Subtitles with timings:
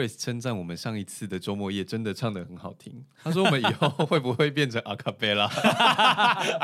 [0.00, 3.04] Grace 称赞我们上一次的周末夜真的唱的很好听。
[3.22, 5.46] 他说我们以后会不会变成阿卡贝拉？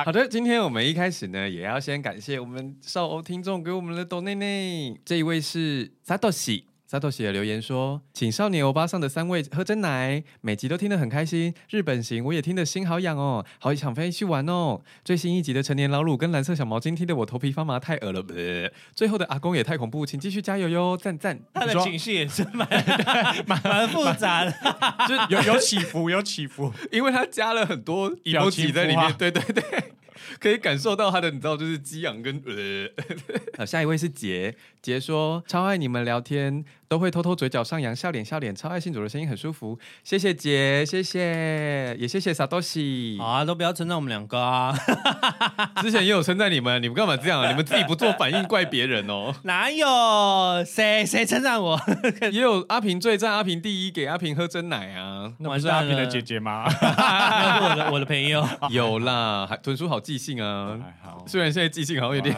[0.05, 4.99] 好的，今天我们一开始呢，也要先感谢我们少欧听众给我们的抖内内。
[5.05, 6.07] 这一位是 Satoshi。
[6.07, 6.67] 萨多西
[6.99, 11.55] 的留言说：“请少年欧巴上的三位喝真奶，每集都听得很开心。
[11.71, 14.81] 日本行我也听得心好痒哦，好想飞去玩哦。
[15.05, 18.25] 最新一集的成年老鲁跟蓝色小毛巾听得我头皮发麻，太恶了。
[18.95, 21.39] 最后的阿公也太恐怖，请继续加油哟，赞赞。
[21.53, 22.69] 他的情绪也是蛮
[23.47, 24.53] 蛮蛮复杂的，
[25.09, 29.63] 就有有起伏，有起伏，因为他加了很多 emoji 在里面，对对对。”
[30.41, 32.91] 可以感受到他的，你知道，就是激昂跟呃。
[33.59, 39.79] 好，下一位是杰杰说，超爱你们聊天，都会偷偷嘴角上扬，笑脸笑脸，超爱信主的声音很舒服。
[40.05, 43.17] 谢谢姐，谢谢，也谢谢萨多西。
[43.19, 44.73] 好啊，都不要称赞我们两个啊。
[45.83, 47.51] 之前也有称赞你们，你们干嘛这样啊？
[47.51, 49.35] 你们自己不做反应，怪别人哦。
[49.43, 50.65] 哪有？
[50.65, 51.81] 谁谁称赞我？
[52.31, 55.33] 也有阿平最赞，阿平第一，给阿平喝真奶啊。
[55.39, 56.65] 那不是阿平的姐姐吗？
[56.71, 60.79] 我的我的朋友有啦，还豚叔好记性啊。
[61.03, 62.35] 好，虽然现在记性好像有点。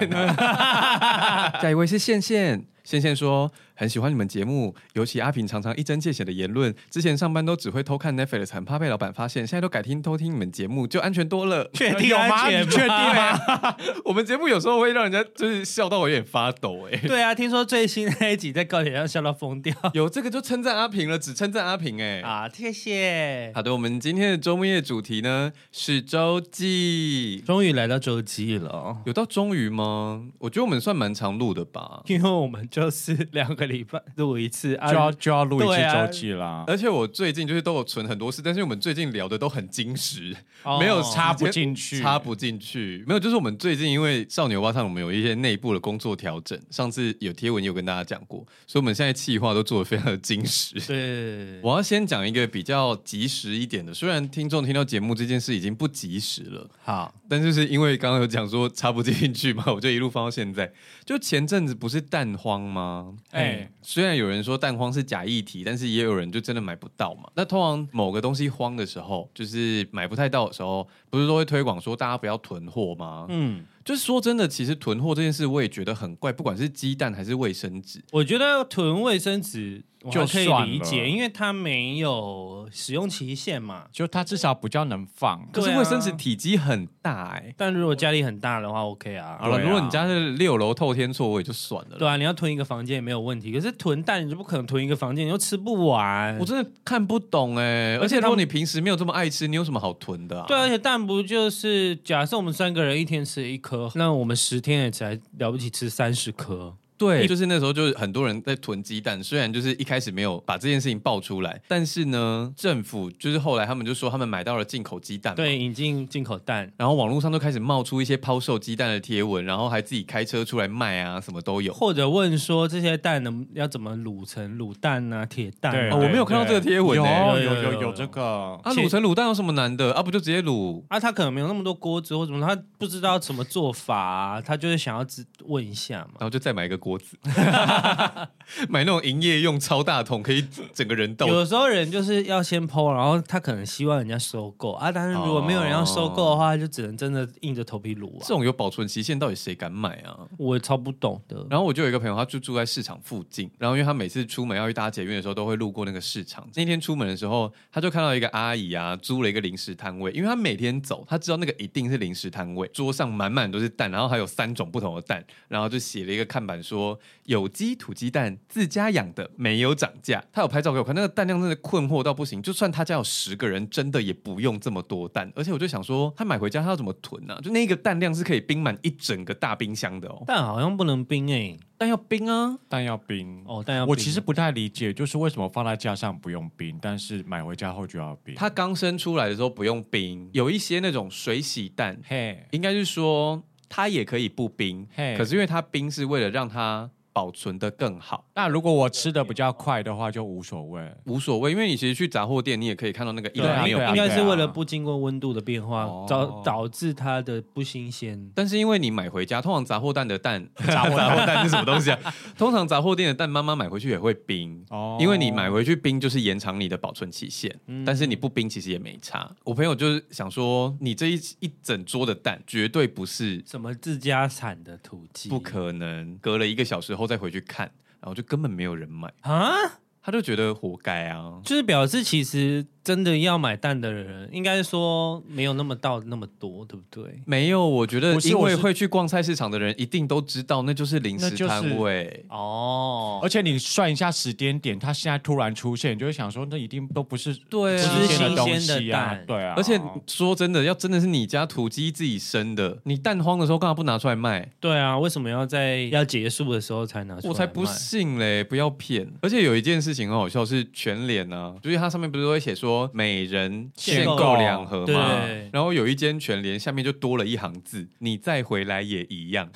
[1.61, 2.65] 下一位是线线。
[2.89, 6.75] 线线说很喜欢你们节目，尤其阿平常常一针见血的言论。
[6.91, 11.69] 之前上班都只会偷看 Netflix，很怕被老板发现，现在都改听偷听你们节目，就安全多了。
[11.75, 12.49] 确定吗？
[12.49, 13.77] 确定吗？
[14.07, 16.97] 我们节目有时候会让人家就是笑到我有点发抖哎。
[17.07, 19.75] 对啊，听说最新那一集在高铁上笑到疯掉。
[19.93, 22.23] 有这个就称赞阿平了，只称赞阿平哎。
[22.23, 23.53] 啊，谢谢。
[23.55, 28.97] 好的，我们今天的周末夜主题呢是周记，终于来到周记了。
[29.05, 30.25] 有到终于吗？
[30.39, 32.89] 我觉得我们算蛮常录的吧，因为我们就。
[32.99, 36.47] 是 两个礼拜录一次，就要就要录一次周记啦。
[36.47, 40.35] 啊、而且我最近就是都有存很多事，但是我们最近聊的都很精实，
[40.65, 43.05] 哦、没有插不进去，插不进去。
[43.07, 46.59] 没有，就是我们最近因为少年欧巴桑，我们有一些内部的工作调整。
[46.71, 50.75] 上次有贴文有跟大家讲过，所以我们现在企划都做的非常的精实。
[50.87, 60.73] 对，我要先讲一个比较及时一点的，虽然听众听到节目这件事已经不及时了，好，但就是因为刚刚有讲说插不进去嘛，我就一路放到现在。
[61.05, 63.15] 就前阵子不是蛋荒吗？
[63.31, 67.31] 哎、欸，虽然有人说蛋荒是假议题，但是也有人就真的买不到嘛。
[67.35, 73.27] 那通常某个东西荒的时候，就是买不太到的时候，不是都会推广说大家不要囤货吗？
[73.29, 73.65] 嗯。
[73.85, 78.05] 就是说真的，其实囤货这件事我也觉得很怪，不管是鸡蛋还是卫生纸。
[78.13, 85.47] 我觉得囤卫生纸就可以理解，因为它没有使用期限嘛，就它至少比较能放。
[85.53, 89.37] 可是卫生纸体积很大哎、欸，但如果家里很大的话，OK 啊。
[89.41, 91.99] 好了，如果你家是六楼透天厝，我也就算了。
[91.99, 93.53] 对啊，你要囤一个房间也没有问题。
[93.53, 96.39] 可是囤蛋你就不可能囤一个房间，你又吃不完。
[96.39, 97.99] 我真的看不懂哎、欸。
[98.01, 100.47] 而且如果你平时没有这么爱吃，你有什么好囤的啊？
[100.47, 103.91] 对，而且蛋不就是假设我们三个人一天吃一颗。
[103.97, 106.77] 那我们十天也才了不起吃三十颗。
[106.99, 109.23] 对，就是那时候，就是很多人在囤鸡蛋。
[109.23, 121.73] 虽然就是一开始没有把这件事情爆出来，但是呢，政府就是后来他们就说他们买到了进口鸡蛋，对，引进进口蛋，然后网络上都开始冒出一些抛售鸡蛋的贴文，然后还自己开车出来卖啊，什么都有。
[121.73, 125.91] 或者问说这些蛋能要怎么卤成卤蛋啊、铁蛋啊？
[125.91, 130.03] 对，我没有看到这个贴文、欸，有有有有，有这个啊，卤成卤蛋有什么难的啊？
[130.03, 130.99] 不就直接卤啊？
[130.99, 137.19] 他可能没有那么多锅子或什么，他不知道怎么做法、啊，他就是想要只问一下嘛，然后就再买一个锅子。
[138.71, 141.27] 买那种营业用超大桶，可以整个人倒。
[141.27, 148.21] 有时候人就是要先 po，然后他可能希望人家收购啊，但是如果没有人要收购的话，就只能真的硬着头皮卤啊。
[148.23, 150.17] 这种有保存期限，到底谁敢买啊？
[150.39, 151.47] 我也超不懂的。
[151.51, 156.49] 然后我就有一个朋友，他就住在市场附近，然后因为他每次出门要去搭捷运的时候，都会路过那个市场。
[156.55, 166.78] 那天出门的时候，他就看到一个阿姨啊，租了一个零食摊位，因为他每天走，他知道那个一定是零食摊位，桌上满满都是蛋，然后还有三种不同的蛋，然后就写了一个看板说
[167.25, 167.49] 有。
[167.59, 172.41] 机土鸡蛋自家养的没有涨价，他有拍照给我看，那个蛋量真的困惑到不行。
[172.41, 175.33] 就算他家有十个人，真的也不用这么多蛋。
[175.35, 177.41] 而且我就想说，他买回家他要怎么囤呢、啊？
[177.41, 180.23] 就那个蛋量是可以冰满一整个大冰箱的哦。
[180.27, 183.91] 蛋好像不能冰哎、欸，蛋要冰啊，蛋要冰哦，蛋要冰。
[183.91, 188.37] 我其实不太理解，就是为什么放在架上不用冰，但是买回家后就要冰。
[188.37, 194.87] 它刚生出来的时候不用冰，有一些那种水洗蛋，嘿，应该是说它也可以不冰，
[195.17, 196.91] 可是因为它冰是为了让它。
[197.19, 198.25] 保存的更好。
[198.37, 208.31] 那如果我吃的比较快的话，就无所谓，无所谓，因为你其实去杂货店，你也可以看到那个一来没有，应该是为了不经过温度的变化，哦导导致它的不新鲜。
[208.37, 212.15] 但是因为你买回家，通常杂货蛋的蛋，杂货 杂货蛋是什么东西啊？
[212.39, 219.29] 通常杂货店的蛋，妈妈买回去也会冰，哦，因为你买回去冰就是延长你的保存期限，嗯、但是你不冰其实也没差。
[219.43, 226.17] 我朋友就是想说，你这一一整桌的蛋绝对不是什么自家产的土鸡，不可能。
[226.21, 227.67] 隔了一个小时后再回去看，
[228.01, 229.53] 然后就根本没有人买啊，
[230.01, 232.65] 他就觉得活该啊，就是表示其实。
[232.89, 237.21] 真的要买蛋的人，应该说没有那么到那么多，对不对？
[237.27, 243.21] 没有，我觉得因为会去逛菜市场的人一定都知道，那就是零食摊位、就是、哦。
[243.23, 249.53] 而且你算一下时间点，它现在突然出现，你就会想说，那一定都不是对新鲜的东西啊，对啊。
[249.55, 254.51] 而且说真的，要真的是你家土鸡自己生的，你蛋荒的时候干嘛不拿出来卖？
[254.61, 257.29] 对啊，为什么要在要结束的时候才拿出来卖？
[257.29, 258.43] 我才不信嘞！
[258.43, 259.07] 不要骗。
[259.21, 262.78] 而且有一件事情很好笑，是全脸啊，就是它上面不是会写说。
[262.93, 265.23] 每人限购两盒嘛，
[265.53, 269.49] 然后有一间全联下面就多了一行字：“你再回来也一样。”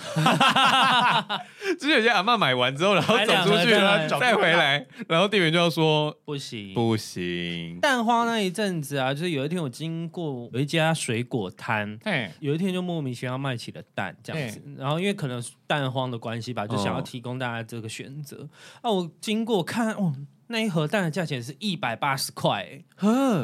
[1.79, 11.99] 就是有些阿嬷买完之后，然后走出去了再回来，然后店员就要说：“不行，不行。”蛋荒那一阵子啊，就是有一天我经过有一家水果摊，
[12.41, 18.49] 有一天就莫名其妙卖起了蛋这样子，然后因为可能蛋荒的关系吧，就想要提供大家这个选择。
[18.81, 20.15] 啊，我经过看，哦。
[20.53, 22.85] 那一盒蛋的价钱是一百八十块，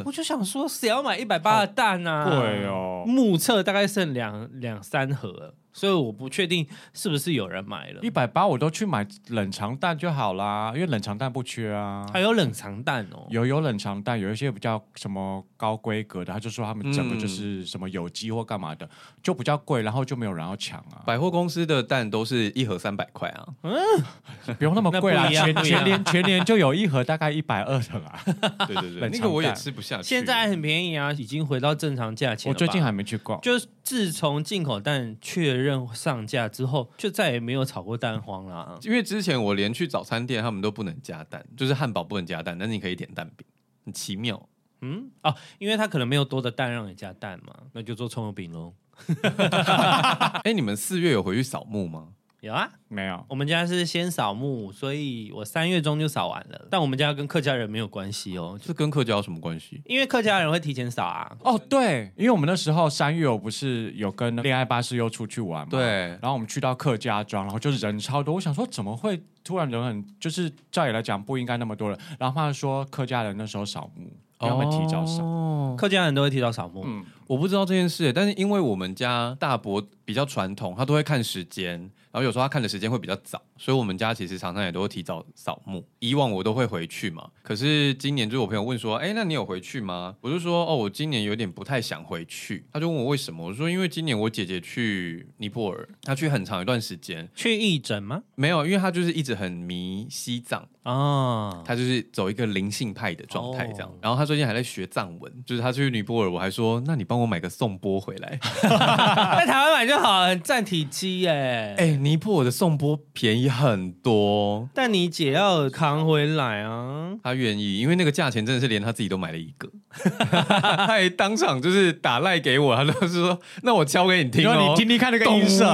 [0.04, 2.28] 我就想说，谁要买一百八的蛋啊？
[2.28, 5.54] 对哦，目测大概剩两两三盒。
[5.78, 12.04] 所以我不确定是不是有人买了，一百八我都去买冷藏蛋就好啦，因为冷藏蛋不缺啊。
[12.12, 18.90] 还有冷藏蛋哦，有有冷藏蛋，有一些比较什么高规格的，他就说他们整个就是什么有机或干嘛的，嗯、
[19.22, 21.06] 就比较贵，然后就没有人要抢啊。
[21.06, 23.72] 百货公司的蛋都是一盒三百块啊，嗯，
[24.58, 28.20] 不用那么贵啊，全全年全年就有一盒大概一百二的啦。
[28.66, 30.02] 对对对，那个我也吃不下去。
[30.02, 32.52] 现在很便宜啊，已经回到正常价钱。
[32.52, 35.67] 我最近还没去逛，就是自从进口蛋确认。
[35.94, 43.46] 上架之后就再也没有炒过蛋黄啦，因为之前我连去早餐店，他们都不能加蛋，就是汉堡不能加蛋，但是你可以点蛋饼，
[43.84, 44.48] 很奇妙。
[44.80, 48.74] 嗯，哦，因为他可能没有多的蛋让你加蛋嘛，那就做葱油饼喽。
[49.22, 52.08] 哎、欸，你们四月有回去扫墓吗？
[52.40, 53.24] 有啊，没有。
[53.28, 56.68] 我们家是先扫墓，所以我三月中就扫完了。
[56.70, 59.82] 但我们家跟客家人没有关系哦，这跟客家有什么关系？
[59.86, 61.36] 因为客家人会提前扫啊。
[61.40, 65.82] 哦，对，因为我们那时候三月我不是有跟恋爱巴士又出去玩嘛，对。
[65.82, 68.34] 然后我们去到客家庄，然后就是人超多。
[68.36, 71.98] 我想说怎么会突然人很，就是照理来讲不应该那么多人。
[72.20, 74.12] 然后他们说客家人那时候扫墓。
[74.40, 76.84] 他们提早扫，哦，客家人都会提早扫墓。
[76.86, 81.78] 嗯，我不知道这件事，但是因为我们家大伯比较传统，他都会看时间，
[82.10, 85.84] 然后有时候他看的时间会比较早，所以我们家其实常常也都会提早扫墓。
[85.98, 90.16] 以往我都会回去嘛，可是今年就是我朋友问说，哎，那你有回去吗？
[90.20, 92.64] 我就说，哦，我今年有点不太想回去。
[92.72, 98.22] 他就问我为什么，我说因为今年我姐姐去尼泊尔，她去很长一段时间，去义诊吗？
[98.34, 104.28] 没有，因为她就是一直很迷西藏啊，她就是走一个灵性派的状态这样，然后她。
[104.28, 119.68] 最近还在学藏文，就是他去尼泊尔，我还说，那你帮我买个颂钵回来， 在台湾买就好了，占体积哎哎，尼泊尔的颂钵便宜很多，但你姐要扛回来啊，她愿意，因为那个价钱真的是连她自己都买了一个，
[120.28, 125.64] 她还当场就是打赖给我，她就是说，那我敲给你听哦，你听听看那个音色，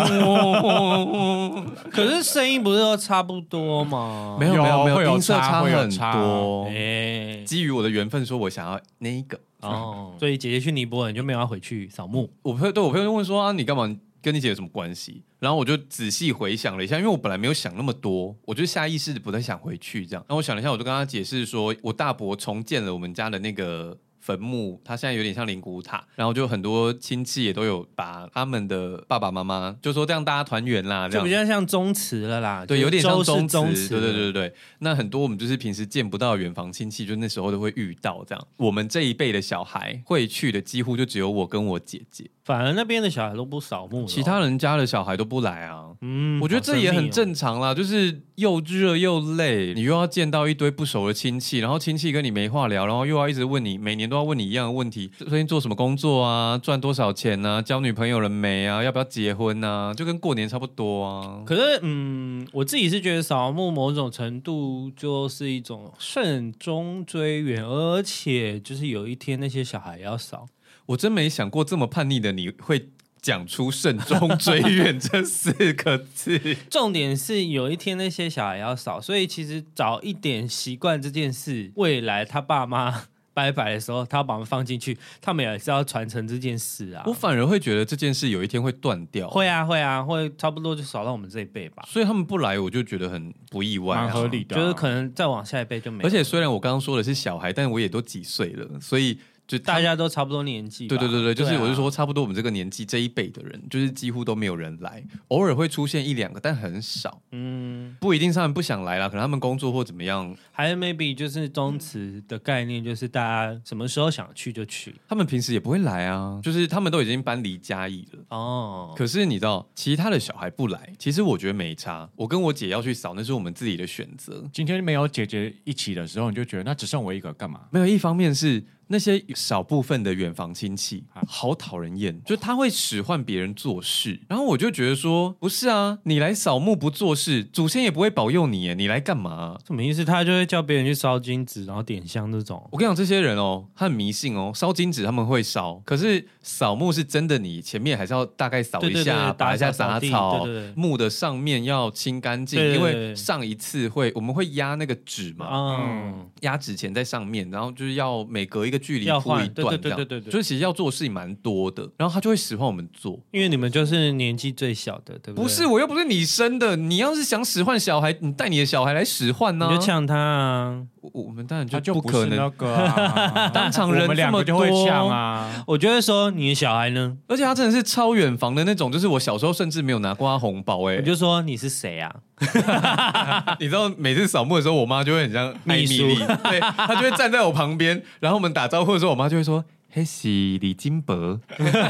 [1.91, 4.37] 可是声音不是都差不多吗？
[4.39, 8.35] 没有没有没有，音色差很多，哎，基于我的缘分说。
[8.35, 12.33] 我想要那一个哦，所以姐姐去尼泊尔你就没有要回去扫墓。
[12.43, 15.23] 我朋友对我朋友就问说啊，你干嘛跟你姐有什么关系？
[15.39, 20.25] 然后我就仔细回想了一下，因为我本来没有想那么多，我就下意识的不太想回去这样。
[20.29, 23.99] 然后我想了一下，我就跟他解释说，我大伯重建了我们家的那个。
[24.25, 32.65] 坟墓，它现在有点像灵骨塔，然后就很多亲戚也都有把他们的爸爸妈妈，就说这样大家团圆啦，这样就比较像宗祠了啦。
[32.65, 33.89] 对，有点像宗祠。
[33.91, 34.55] 对对对对对。
[34.79, 38.47] 那很多我们就是平时见不到的远房亲戚，就那时候都会遇到这样。
[38.57, 42.31] 我们这一辈的小孩会去的，几乎就只有我跟我姐姐。
[42.45, 45.87] 反而那边的小孩都不扫墓，其他人家的小孩都不来啊。
[46.03, 56.59] 嗯，我觉得这也很正常啦，就是又热又累，你又要见到一堆不熟的亲戚，然后亲戚跟你没话聊，然后又要一直问你，每年都要问你一样的问题：最近做什么工作啊？
[56.59, 57.63] 赚多少钱啊？
[57.63, 58.83] 交女朋友了没啊？
[58.83, 59.95] 要不要结婚啊？
[59.95, 61.43] 就跟过年差不多啊。
[61.47, 70.47] 可是，嗯，我自己是觉得扫墓某种程度就是一种慎终追远，而且就是有一天那些小孩也要扫。
[70.87, 72.89] 我真没想过这么叛逆的你会
[73.21, 76.39] 讲出“慎终追远”这四个字。
[76.71, 83.05] 重点是有一天那些小孩要少，所以其实早一点习惯这件事，未来他爸妈。
[83.37, 87.03] 拜拜的时候，他要把我们放进去，他们也是要传承这件事啊。
[87.05, 89.29] 我反而会觉得这件事有一天会断掉。
[89.29, 91.83] 会啊，会啊，会差不多就少到我们这一辈吧。
[91.89, 94.61] 所以他们不来，我就觉得很不意外，啊，蛮合理的，啊。
[94.61, 96.05] 就是可能再往下一辈就没。
[96.05, 99.19] 而且虽然我刚刚说的是小孩，但我也都几岁了，所以。
[99.47, 107.21] 就大家都差不多年纪，对对对对，就是我就说差不多我们这个年纪这一辈的人，就是几乎都没有人来，偶尔会出现一两个，但很少。
[107.33, 118.25] 嗯，不一定是他们不想来啦，可能他们工作或怎么样，还是 maybe 就是宗祠的概念，就是大家什么时候想去就去，他们平时也不会来啊，就是他们都已经搬离家义了。
[118.31, 122.09] 哦，可是你知道，其他的小孩不来，其实我觉得没差。
[122.17, 124.43] 我跟我姐要去扫，那是我们自己的选择。
[124.55, 127.61] 今天没有姐姐一起的时候，你就觉得那只剩我一个干嘛？
[127.71, 128.65] 没有，一方面是。
[128.95, 139.59] 那些少部分的远房亲戚，好讨人厌，就他会使唤别人做事，然后我就觉得说，不是啊，你来扫墓不做事，祖先也不会保佑你耶，你来干嘛？
[139.67, 140.05] 什么意思？
[140.05, 142.65] 他就会叫别人去烧金纸，然后点香这种。
[142.71, 150.47] 我跟你讲，这些人哦，他很迷信哦，烧金纸他们会烧，可是扫墓是真的，你前面还是要大概扫一下，打一下杂草，
[150.77, 158.84] 墓的上面要清干净，因为上一次会我们会压那个纸嘛，嗯，压纸钱在上面，然后就是要每隔一个。
[158.85, 165.43] 距离铺一段对对对对对，所以其实要做的事情蛮多的，然后他就会使唤我们做，因为你们就是年纪最小的，对不对？
[165.43, 170.87] 不是，我又不是你生的，你要是想使唤小孩，你带你的小孩来使唤呢，你就呛他啊！
[171.13, 174.63] 我们当然就就不可能那个啊， 当场人这么多
[175.11, 175.51] 啊！
[175.67, 182.15] 我觉得说你的小孩呢，而且他真的是超远房的那种，就是我小时候甚至没有拿过他红包哎，我就说你是谁啊？
[183.61, 189.65] 你知道每次扫墓的时候，我妈就会很像艾米丽，对，她就会站在我旁边，然后我们打招呼的时候，我妈就会说。
[189.97, 191.39] 嘿，是李金伯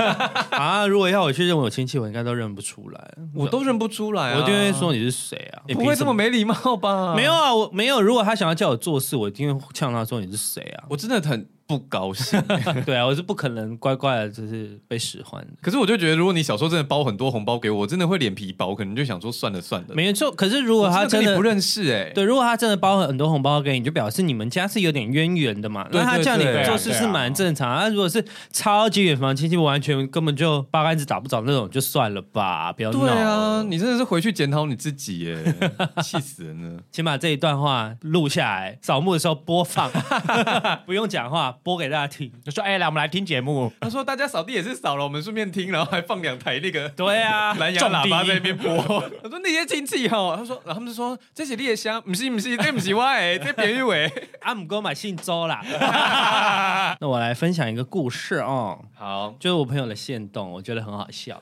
[0.53, 0.87] 啊！
[0.87, 4.41] 如果要我去认我亲戚，我应该都认不出来，我都认不出来啊！
[4.43, 5.65] 我就会说你是谁啊？
[5.69, 7.15] 不会这么没礼貌吧？
[7.17, 8.03] 没有啊，我没有。
[8.03, 10.85] 如果他想要叫我做事，我一定会呛他说你是谁啊？
[10.91, 11.49] 我真的很。
[11.67, 12.41] 不高兴，
[12.85, 15.49] 对啊，我是不可能乖乖的，就是被使唤的。
[15.63, 19.95] 可是我就觉得，如果你小时候真的包很多红包给我，我真的会脸皮薄，可能就想说算了算了。
[19.95, 25.89] 没错，可是如果他真的，不认识哎、欸，对，如果他真的包很多红包给你，就表示你们家是有点渊源的嘛。
[25.91, 27.77] 那他叫你做事是蛮正常。
[27.77, 33.01] 那如果是超级远房亲戚，完全根本就八竿子打不着那种，就算了吧，不要闹。
[33.01, 35.55] 对啊，你真的是回去检讨你自己耶，
[36.03, 36.83] 气死人了。
[36.93, 39.91] 请把这一段话录下来，扫墓的时候播放，
[40.85, 42.31] 不用讲话，播给大家听。
[42.45, 48.77] 就说：“哎、欸，来，我们来听节目。”他说：“大家扫地也是扫了，我们顺便听，然后还放两台那个对啊 蓝牙喇叭在那边播。”
[49.23, 55.61] 他说：“那些亲戚哈，他说，然后他们就说这是猎香，不是不是，这不是我哎， 这别人为阿姆哥买姓周啦。
[57.01, 58.79] ”那我来分享一个故事哦。
[58.95, 61.41] 好，就是我朋友的限动，我觉得很好笑。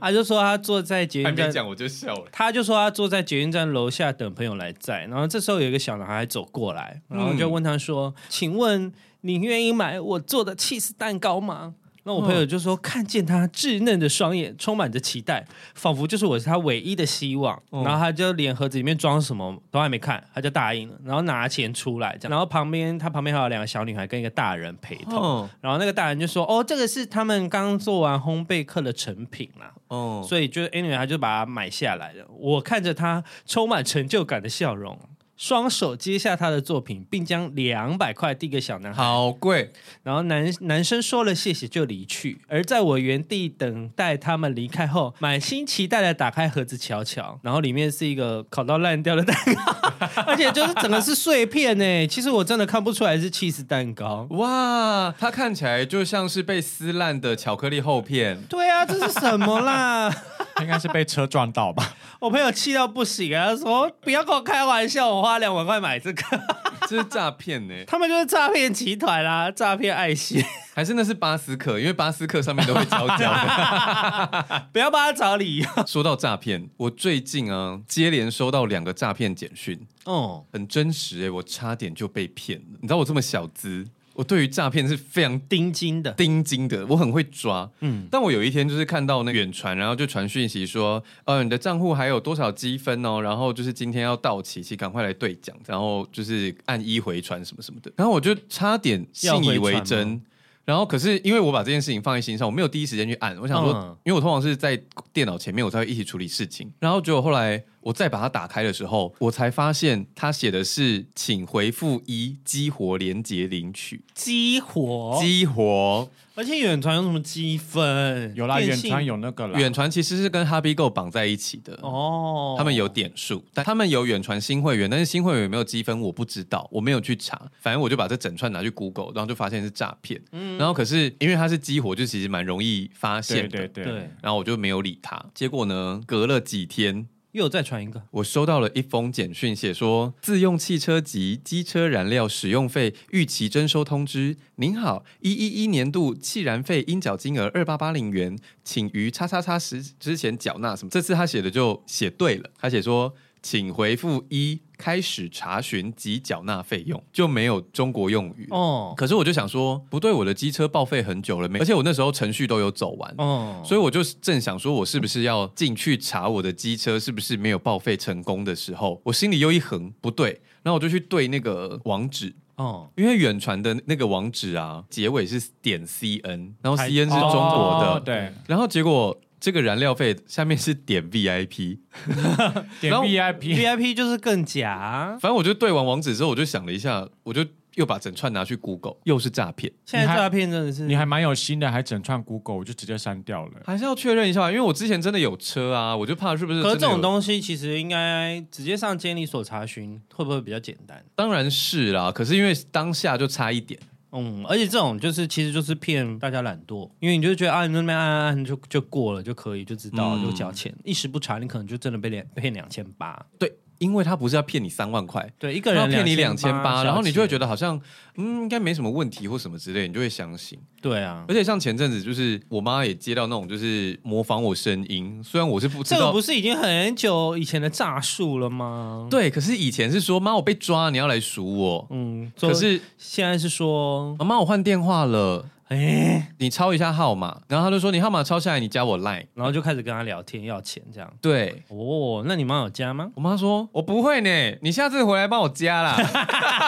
[0.00, 2.24] 他就说他坐在捷运站，讲我就笑了。
[2.30, 11.74] 他就说他坐在捷运站楼下等朋友来载，然后这时候有一个小男孩走过来，然后就问他说：“嗯、请问？”你愿意买我做的 cheese 蛋糕吗？
[12.04, 15.44] 那我朋友就说，看见他稚嫩的双眼，充满着期待，
[15.74, 17.60] 仿佛就是我是他唯一的希望。
[17.70, 22.30] 然后他就连盒子里面装什么都还没看，他就答应了，然后拿钱出来，这样。
[22.30, 25.46] 然后旁边他旁边还有两个小女孩跟一个大人陪同。
[25.60, 32.24] 然后那个大人就说：“哦，这个是他们刚做完烘焙课的成品啦。”哦，所以就 anyway 他就把它买下来了。
[32.30, 34.98] 我看着他充满成就感的笑容。
[35.38, 39.72] 双手接下他的作品，并将两百块递给小男孩，好贵。
[40.02, 42.40] 然后男男生说了谢谢就离去。
[42.48, 49.92] 而在我原地等待他们离开后，满心期待的打开盒子瞧瞧，然后里面是一个烤到烂掉的蛋糕，
[50.26, 52.06] 而且就是整个是碎片呢。
[52.08, 54.26] 其实我真的看不出来是起司蛋糕。
[54.30, 58.42] 哇，它看起来就像是被撕烂的巧克力厚片。
[58.48, 60.12] 对啊，这是什么啦？
[60.60, 61.94] 应该是被车撞到吧。
[62.18, 66.22] 我朋友气到不行啊，他说不要跟我开玩笑，我花两万块买这个，
[66.88, 67.74] 这是诈骗呢。
[67.86, 70.42] 他们就是诈骗集团啦，诈骗爱心，
[70.74, 71.78] 还是那是巴斯克？
[71.78, 75.66] 因为巴斯克上面都会交交的， 不要帮他找理由。
[75.86, 82.78] 说到诈骗，我最近啊接连收到两个诈骗简讯，哦，很真实哎，我差点就被骗了。
[82.80, 83.86] 你知道我这么小资。
[84.18, 87.70] 我对于诈骗是非常盯紧的，盯紧的，我很会抓。
[87.78, 93.20] 嗯，但我有一天就是看到那远传，然后就传讯息说，呃，你的账户还有多少积分哦？
[93.20, 97.92] 然后就是今天要到期，请赶快来兑奖，然后就是按一回传什么什么的。
[97.94, 100.20] 然后我就差点信以为真。
[100.64, 103.38] 然后可是因为我把这件事情放在心上，我没有第一时间去按。
[103.38, 104.76] 我想说，嗯、因为我通常是在
[105.12, 106.68] 电脑前面，我才会一起处理事情。
[106.80, 107.62] 然后结果后来。
[107.88, 116.06] 我再把它打开的时候，我才发现他写的是“请回复一激活连接领取”，激活，激活。
[116.34, 118.32] 而且远传有什么积分？
[118.36, 119.58] 有啦，远传有那个啦。
[119.58, 127.50] 远传其实是跟 HappyGo 绑在一起的哦，他们有点数，但他们有远传新会员，但是新会员有没有积分我不知道，我没有去查。
[127.58, 130.20] 反正我就把这整串拿去 Google，然后就发现是诈骗。
[130.32, 133.48] 嗯，然后可是因为它是激活，就其实蛮容易发现的。
[133.48, 133.94] 对对对。
[134.20, 135.24] 然后我就没有理他。
[135.34, 137.08] 结果呢，隔了几天。
[137.38, 144.36] 又再传一个，我收到了一封简讯，写说自用汽车及机车燃料使用费预期征收通知。
[144.56, 150.74] 您好，一一一年度汽燃费应缴金额二八八零元，请于叉叉叉时之前缴纳。
[150.74, 150.90] 什么？
[150.90, 153.14] 这次他写的就写对了，他写说。
[153.40, 158.94] 请回复一，开始查询及缴纳费用，就没有中国用语哦。
[158.96, 161.58] 可是我就想说，不对，我的机车报废很久了没？
[161.58, 179.18] 而且我那时候程序都有走完哦，所以我就正想说，我是不是要进去查我的机车是不是没有报废成功的时候，我心里又一横，不对，然后我就去对那个网址哦，因为远传的那个网址啊，结尾是点 cn，然后 cn 是中国的，对，然后结果。
[179.40, 181.78] 这个燃料费下面是点 VIP，
[182.80, 185.16] 点 VIP，VIP 就是更假。
[185.20, 187.44] 反正我就对完网址之后，我就想了一下，我就
[187.76, 189.72] 又把整串拿去 Google，又是诈骗。
[189.86, 193.52] 现在诈骗真的是，你还蛮有心的，还整串 Google，我就直接删掉了。
[193.64, 196.60] 还是要确认一下，因为我之前真的有车啊，我就怕是不是。
[196.60, 201.04] 可是这种东西其实应该直接上监理所查询，会不会比较简单？
[201.14, 203.78] 当然是啦，可是因为当下就差一点。
[204.12, 213.26] 嗯，而且这种就是其实就是骗大家懒惰，因为你就觉得啊，你那边按按按就就过了就可以，就知道嗯就交钱，一时不查，你可能就真的被两骗两千八。
[213.38, 213.52] 对。
[213.78, 217.80] 因为他不是要骗你三万块，对，一个人要骗你两千八，然后你就会觉得好像
[218.16, 220.58] 嗯应该没什么问题或什么之类，你就会相信。
[220.80, 229.06] 对啊，而且像前阵子就是我妈也接到那种就是模仿我声音，虽然我是不知道，这个不是已经很久以前的诈术了吗？
[229.10, 235.44] 对，可是以前是说妈我被抓，你要来赎我，嗯，可是现在是说妈妈我换电话了。
[235.68, 241.12] 哎、欸，你抄一下号码，然后他就说你号码抄下来，你加我 line，然后就开始跟他聊天要钱这样。
[241.20, 243.10] 对，哦，那你妈有加吗？
[243.14, 245.96] 我妈说我不会呢，你下次回来帮我加啦。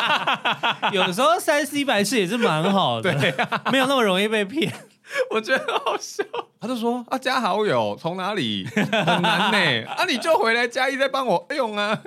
[0.93, 3.11] 有的时候三 C 白痴也是蛮好的，
[3.73, 4.71] 没有那么容易被骗。
[5.31, 6.25] 我觉得很好笑，
[6.61, 8.91] 他就说啊，加好友从哪里很
[9.23, 9.87] 难呢？
[9.91, 12.01] 啊，你就回来嘉义再帮我用啊。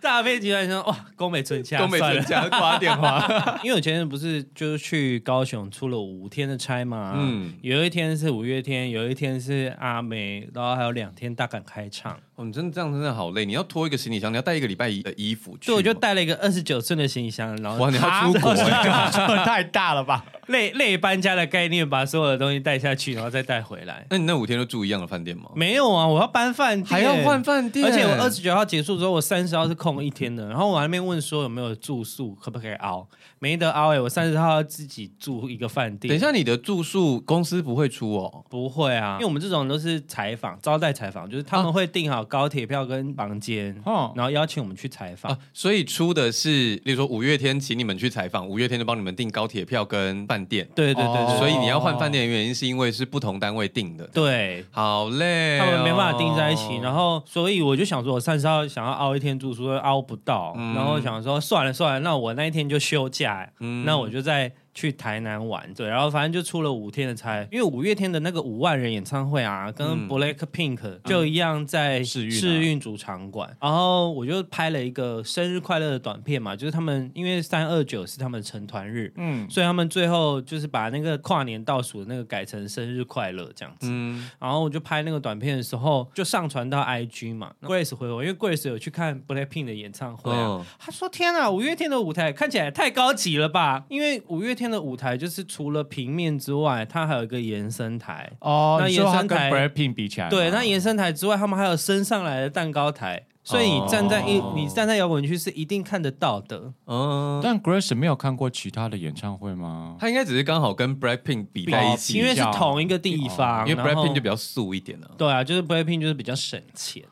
[0.00, 3.58] 诈骗集团说哇，宫美存家， 宫美存家挂电话。
[3.62, 12.18] 因为我前天不是就是去高雄出了五天的差嘛，嗯，有一天是五月天，有一天是阿美，然后还有两天大港开唱。
[12.40, 15.66] 哦，你真的这样真的好累，你要拖一个行李箱，你要带一个礼拜的衣服去。
[15.66, 18.54] 对，我就带了一个二十九寸的行李箱，然后哇，你要出国，
[19.44, 20.24] 太大了吧？
[20.48, 24.06] 累累搬家的概念，把所有的东西带下去，然后再带回来。
[24.08, 25.50] 那你那五天都住一样的饭店吗？
[25.54, 27.84] 没有啊，我要搬饭店，还要换饭店。
[27.84, 30.48] 而且我二十九号结束之后，我三十号是空一天的。
[30.48, 33.06] 然后我还没问说有没有住宿，可不可以熬？
[33.40, 36.08] 没得熬哎、欸，我三十号要自己住一个饭店。
[36.10, 38.44] 等一下，你的住宿公司不会出哦？
[38.48, 45.38] 不会啊，因为我们这种都是采访招待采访，就是他们会订好高铁票跟房间，哦、然后邀请我们去采访、啊。
[45.54, 50.68] 所以出的是，例如说五月天请你们去采访，五月天就帮你们订高铁票跟饭店。
[50.74, 51.04] 对对对。
[51.04, 63.29] 哦所以你要换饭店的原因是因为是不同单位订的，对，好累，他们没办法订在一起，然后所以我就想说，我三十号想要凹一天住宿，凹不到，嗯、然后想说算了算了，那我那一天就休假，
[63.60, 64.52] 嗯、那我就在。
[64.80, 98.78] 去台南玩，对，然后反正就出了五天的差，因为五月天的那个五万人演唱会啊，跟 Black Pink 就一样在试运主场馆，然后我就拍了一个生日快乐的短片嘛，就是他们因为三二九是他们成团日，嗯，所以他们最后就是把那个跨年倒数的那个改成生日快乐这样子，嗯，然后我就拍那个短片的时候就上传到 IG 嘛，Grace 回我，因为 Grace 有去看 Black Pink 的演唱会啊，他说天啊，五月天的舞台看起来太高级了吧，因为五月天的舞台就是除了平面之外，它还有一个延伸台哦。
[98.80, 106.72] 那延伸台跟 BLACKPINK 比起来，对，那延伸台之外，他们还有升上来的蛋糕台，所以你站在一，哦、你站在摇滚区是一定看得到的。
[106.86, 109.96] 嗯，但 Grace 没有看过其他的演唱会吗？
[109.98, 115.14] 他应该只是刚好跟 BLACKPINK 比在一起，因为是同一个地方，因为 BLACKPINK 就比较素一点了、啊。
[115.16, 117.02] 对啊，就是 BLACKPINK 就是比较省钱。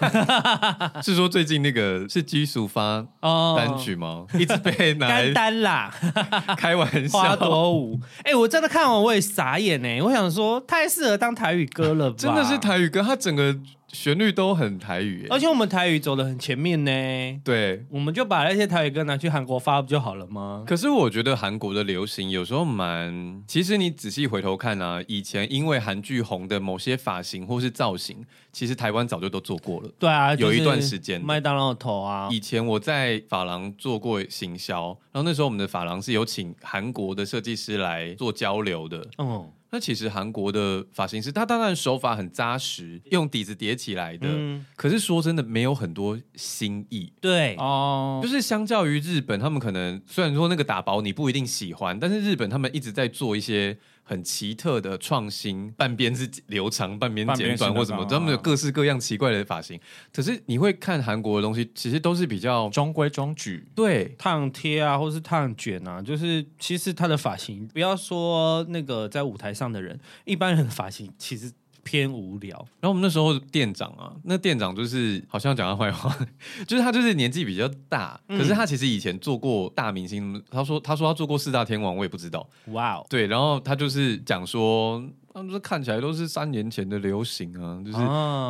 [1.02, 3.04] 是说最近那个是基叔发
[3.56, 5.94] 单曲吗？Oh, 一直被拿来干单啦，
[6.56, 7.18] 开玩笑。
[7.18, 12.16] 花朵舞，哎、欸，我真的看完我也傻眼哎，我想说太适合当台语歌了吧？
[12.18, 13.56] 真的是台语歌，它整个
[13.92, 17.40] 旋律都很台语，而且我们台语走的很前面呢。
[17.44, 20.64] 对，我们就把那些台语歌拿去韩国发不就好了吗？
[20.66, 23.42] 可是我觉得韩国的流行有时候蛮……
[23.46, 29.90] 其实你仔细回头看啊，以前因为韩剧红的某些发型或是造型，其实台湾早就都做过了。
[29.98, 32.28] 对啊，有一段时间，麦当劳头啊。
[32.30, 39.06] 以前我在发廊做过行销，然后那时候我们的发廊是有请韩国的设计师来做交流的。
[39.18, 39.50] 嗯。
[39.70, 44.26] 那其实韩国的发型师，他当然手法很扎实，用底子叠起来的。
[44.28, 47.12] 嗯、可是说真的，没有很多新意。
[47.20, 53.78] 对哦，就是相较于日本，他们可能虽然说那个打薄你不一定喜欢，但是日本他们一直在做一些。
[54.10, 59.78] 很奇特的创新，半边是留长，半边剪短或什么，他们有各式各样奇怪的发型。
[60.12, 71.52] 可是你会看韩国的东西，其实都是比较中规中矩，对，烫贴啊，或是烫卷啊，就是其实他的发型，不要说那个在舞台上的人，一般人的发型其实。
[71.90, 76.16] 偏无聊，然后我们那时候店长啊，那店长就是好像讲他坏话，
[76.68, 85.02] 就是他就是年纪比较大，嗯、可是他其实以前做过大明星，他说他说他做过四大天王，我也不知道，哇 Wow，对，然后他就是讲说。
[85.32, 87.98] 他们说看起来都是三年前的流行啊，就是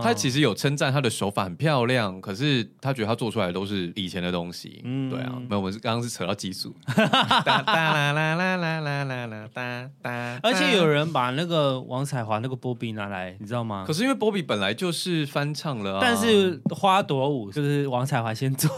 [0.02, 4.80] 他其实有称赞他的手法很漂亮，可是他觉得他做出来都是以前的东西。
[4.84, 6.74] 嗯，对啊，没有，我们刚刚是扯到技术。
[6.96, 13.84] 哒哒啦啦啦啦啦啦哒而且有人把那个王彩华那个波比拿来，你知道吗？
[13.86, 18.70] 可是因为波比本来就是翻唱了，但是花朵舞就是王彩华先做。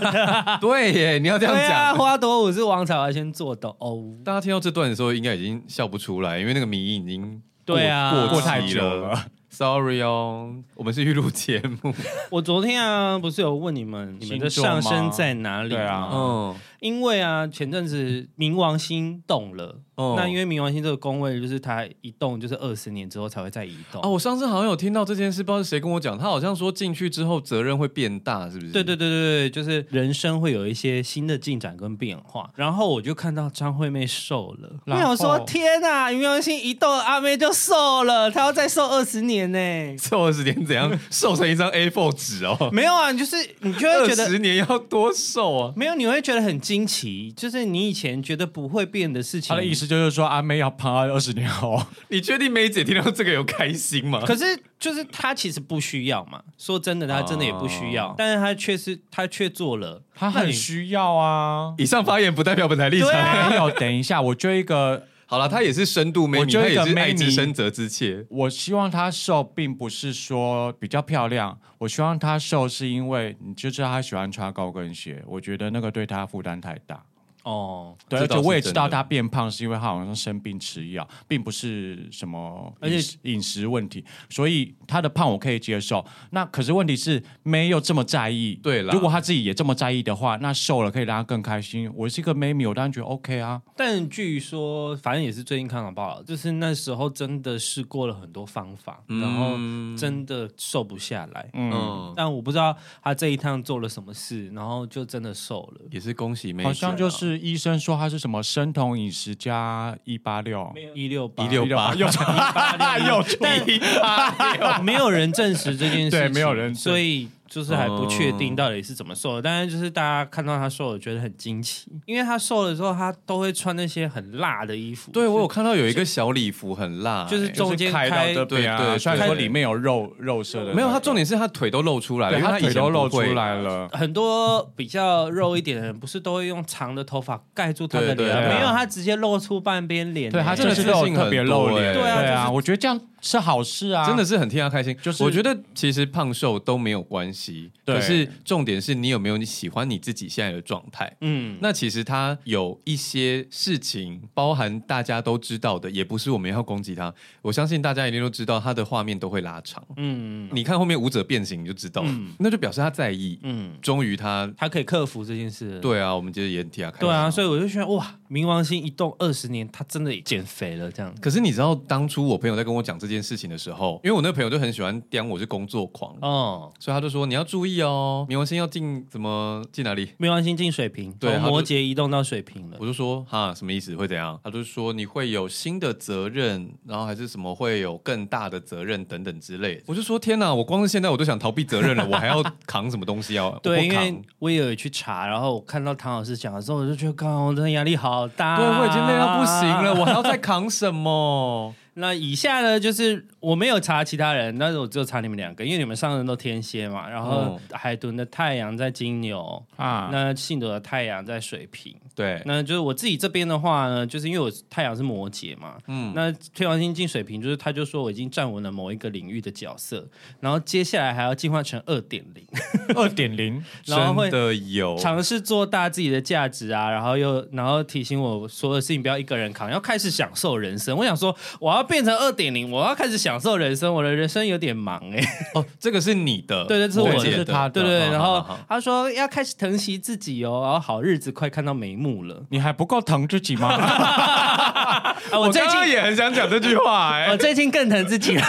[0.58, 4.02] 对耶，你要这样讲，花朵舞是王彩华先做的哦。
[4.24, 7.41] 大家听到这段的时候，应该已经笑不出来，因为那个迷因已经。
[7.64, 11.94] 对啊，过过太久了，Sorry 哦，我们是预录节目。
[12.30, 15.70] 我昨天啊，不是有问你们，你们的上升在哪里？
[15.70, 19.80] 对啊，嗯，因为啊，前阵子冥王星动了。
[19.94, 24.08] 哦、那因为冥王星这个宫位，就是它一动就是二十年之后才会再移动啊。
[24.08, 28.72] 我上次好像有听到这件事，不知道是谁跟我讲，他好像说进去之后责任会变大，是不是？
[28.72, 32.50] 对对对对对，就是人生会有一些新的进展跟变化。
[32.56, 39.58] 然后我就看到张惠妹瘦了，我想说天哪，冥王星一动，阿妹就瘦了，她要再瘦二十年呢？
[39.98, 40.90] 瘦二十年怎样？
[41.10, 42.70] 瘦成一张 A4 纸哦？
[42.72, 45.72] 没有啊，就是你就会觉得二十年要多瘦啊？
[45.76, 54.22] 没有，你会觉得很惊奇，就是你以前觉得不会变的事情，他的意思就是说阿妹要胖二十年后， 你确定梅姐听到这个有开心吗？
[54.26, 54.44] 可是
[54.80, 61.74] 就是她其实不需要嘛，说真的，她真的也不需要，哦、但是她却是她却做了，她很需要啊。
[61.76, 63.50] 以上发言不代表本台立场。
[63.50, 68.26] 没有，等一下，我追一个好了，她也是深度美女，她也是爱之深责之切。
[68.28, 77.02] 我希望她瘦，并不是说比较漂亮，我希望她瘦是因为你就知道她喜欢穿高跟鞋，我觉得那个对她负担太大。
[77.44, 86.04] 哦，对，而且我也知道他变胖是因为他好像生病吃药，并不是什么而且饮食问题，所以他的胖我可以接受。
[86.30, 91.90] 那可是问题是没有这么在意，对了，如果他自己也这么在意的话，那瘦了可以让他更开心。
[91.96, 93.60] 我是一个妹妹，我当然觉得 OK 啊。
[93.76, 101.50] 但据说，反正也是最近看到报道，就是那时候真的试过了很多方法，嗯、然后真的瘦不下来。
[101.54, 105.80] 嗯，但我不知道他这一趟做了什么事，然后就真的瘦了。
[105.90, 107.31] 也是恭喜妹，好像就是。
[107.38, 111.44] 医生说他是什么生酮饮食加一八六，一六八。
[111.44, 111.94] 一六八。
[111.96, 112.06] 又
[113.06, 113.22] 又
[113.66, 117.28] 一八六，没有人证实这件事情，对，没有人，所以。
[117.52, 125.12] 就是还不确定到底是怎么瘦的，嗯、但是就是大家看到他瘦了，觉得很惊奇，因为他瘦了之后，他都会穿那些很辣的衣服。
[125.12, 133.86] 对，我有看到有一个小礼服很辣，就是中间开，开到对啊，虽然说里面有肉肉色的、没有，他重点是他腿都露出来了，他腿都露出来了。
[133.92, 138.16] 很多比较肉一点的人，不是都会用长的头发盖住他的脸？
[138.16, 141.92] 对对对啊、没有，他直接露出半边脸，对他真的是特别露脸。
[141.92, 142.98] 对啊，对啊，我觉得这样。
[143.24, 144.96] 是好事啊，真的是很替他开心。
[145.00, 147.41] 就是我觉得其实胖瘦都没有关系，
[147.84, 151.10] 对可是重点是你有没有你喜欢你自己现在的状态。
[151.20, 157.12] 嗯，那其实他有一些事情，包含大家都知道的，也不是我们要攻击他。
[157.40, 159.82] 我相信大家一定都知道，他的画面都会拉长。
[159.96, 163.38] 嗯，你看后面舞者变形你就知道，嗯、那就表示他在意。
[163.42, 165.78] 嗯，终于他他可以克服这件事。
[165.80, 167.08] 对啊，我们觉得也替他开心。
[167.08, 171.14] 对啊，所以我就觉得哇，冥王星一动二十年，他真的也减肥了这样。
[171.20, 180.06] 可是你知道当初我朋友在跟我讲这件事情的时候，因为我那个朋友就很喜欢刁我是工作狂哦，所以他就说你要注意哦，冥王星要进怎么进哪里？
[180.18, 182.78] 冥王星进水瓶，对，摩羯移动到水瓶了。
[182.80, 183.94] 我就说哈，什么意思？
[183.96, 184.40] 会怎样？
[184.42, 189.82] 他就说你会有新的责任，然后还是什么会有更大的责任等等之类的。
[189.84, 193.52] 我就说天哪，我光是现在我都想逃避责任了， 我还要扛什么东西啊？
[193.62, 201.74] 对，因为我也有去查，然后我看到唐老师讲的时候，我就觉得，刚，我真的压力好对，我已经累到不行了，我还要再扛什么？
[201.94, 207.06] 那以下呢，就是我没有查其他人，但是我只有查你们两个，因为你们上升都天蝎嘛。
[207.06, 211.94] 然后海豚的太阳在金牛啊，那信德的太阳在水瓶。
[212.14, 220.08] 对，那就是我自己这边的话呢，就是因为我太阳是摩羯嘛，嗯，那天王星进水瓶，就是他就说我已经站稳了某一个领域的角色，
[220.40, 222.46] 然后接下来还要进化成二点零，
[222.96, 230.96] 二点零，然后会的有尝试做大自己的价值啊，然后又然后提醒我所有的事情不要一个人扛，要开始享受人生。
[230.96, 231.81] 我想说我要。
[231.82, 233.92] 变成二点零，我要开始享受人生。
[233.92, 235.20] 我的人生有点忙哎。
[235.54, 238.10] 哦，这个是你的，对 对，这是我的，是他的，对对。
[238.10, 242.42] 然后他说要开始疼惜自己哦，然后好日子快看到眉目了。
[242.50, 243.68] 你还不够疼自己吗？
[245.32, 248.42] 我最近也很想讲这句话哎， 我最近更疼自己了。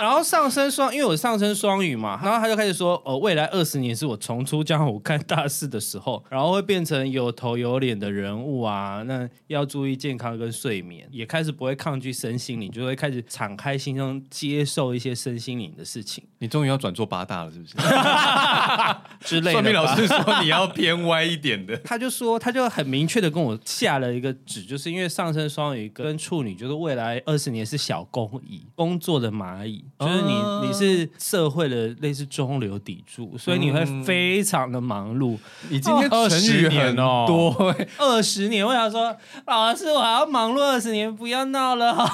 [0.00, 9.02] 然后上升双，因为我上升双鱼嘛，然后他就开始说，哦，未来二十年是我重出江湖干大事的时候，然后会变成有头有脸的人物啊。
[9.06, 16.24] 那要注意健康跟睡眠，也开始不会抗拒身心灵，就会开始敞开心胸接受一些身心灵的事情。
[16.38, 17.76] 你终于要转做八大了，是不是？
[19.20, 19.52] 之类的。
[19.52, 35.38] 算命老师说你要偏歪一点的， 他就说他就很明确的跟我下了一个旨，就是因为上升双鱼跟处女，就是未来二十年是小工蚁，工作的蚂蚁，就是你、uh、你是社会的类似中流砥柱，所以你会非常的忙碌。
[35.68, 42.08] 你今天二十年哦，多 二十年，我想说老师，我还要忙碌二十年，不要闹了。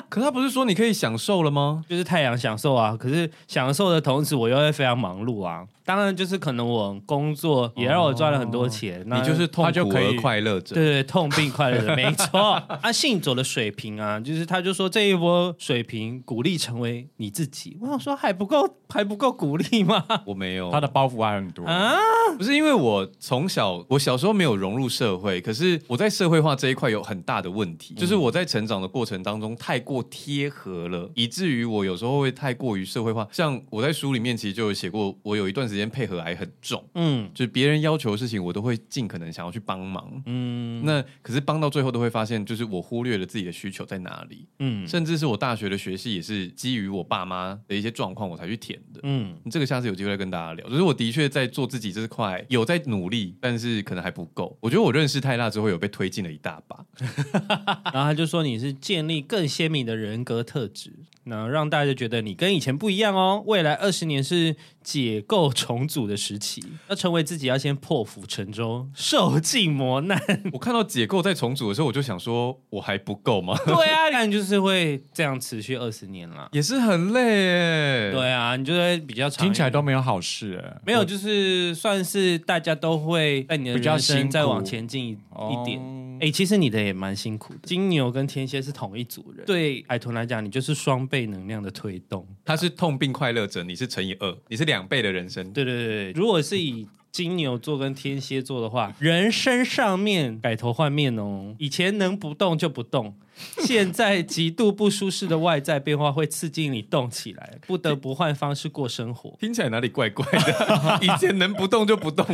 [0.08, 1.84] 可他不是说你可以享受了吗？
[1.88, 5.66] 就是太阳享受啊，可是享受的同时，我又会非常忙碌啊。
[5.84, 10.74] 当然，就是可能我工作也让我赚了很多钱，哦、那你就是痛苦而快乐者。
[10.74, 12.38] 对对，痛并快乐着， 没错。
[12.82, 17.78] 啊，信走的水平啊，就是他就说这一波水平鼓励成为你自己。
[17.80, 20.04] 我想说还不够，还不够鼓励吗？
[20.26, 21.96] 我没有，他的包袱还很多啊。
[22.36, 33.26] 不是因为我从小，我小时候没有融入社会，可是我在社会化这一块有很大的问题，就是我在成长的过程当中太过贴合了，以至于我有时候会太过于社会化。
[33.32, 50.68] 像我在书里面其实就有写过，我有一段时间配合还很重，嗯，就是别人要求的事情，我都会尽可能想要去帮忙，嗯，那可是帮到最后都会发现，就是我忽略了自己的需求在哪里，嗯，甚至是我大学的学习也是基于我爸妈的一些状况我才去填的，嗯，这个下次有机会再跟大家聊。
[50.68, 54.56] 就是我的确在做自己这块有在努力，但是可能还不够。
[54.60, 56.84] 我觉得我认识泰辣之后有被推进了一大把，
[57.92, 60.90] 然后他就说你是建立更鲜明你的人格特质，
[61.28, 63.42] 然后让大家觉得你跟以前不一样哦。
[63.46, 70.20] 未来二十年是解构重组的时期，要成为自己，要先破釜沉舟，受尽磨难。
[70.52, 73.56] 我看到解构再重组的时候，我就想说，我还不够吗？
[73.66, 78.12] 对啊，但就是会这样持续二十年了，也是很累耶。
[78.12, 80.80] 对啊，你就会比较长，听起来都没有好事哎。
[80.84, 85.80] 没有，就是算是大家都会在你的人生再往前进一一点。
[86.20, 87.60] 哎、哦，其实你的也蛮辛苦的。
[87.62, 92.26] 金牛跟天蝎是同一组人，对海豚来讲，你就是双倍能量的推动。
[92.44, 95.52] 他是痛并快乐着，你是乘以二，你是两倍的人生。
[95.52, 101.54] 对对对，如果是以金牛座跟天蝎座的话， 人生上面改头换面哦。
[101.58, 103.16] 以前能不动就不动，
[103.64, 109.34] 现在极度不舒适的外在变化会刺激你动起来，不得不换方式过生活。
[109.40, 110.98] 听起来哪里怪怪的？
[111.02, 112.26] 以前能不动就不动，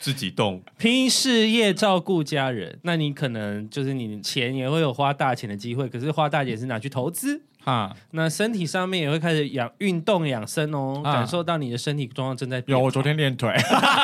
[0.00, 7.42] 自己动，拼事业照顾家人，那你可能就是你钱也会有花大钱的机会，可是花大钱是拿去投资。
[7.64, 12.76] 啊，那身体上面也会开始养运动养生哦，啊、感受到你的身体状况正在变。
[12.76, 13.52] 有，我昨天练腿，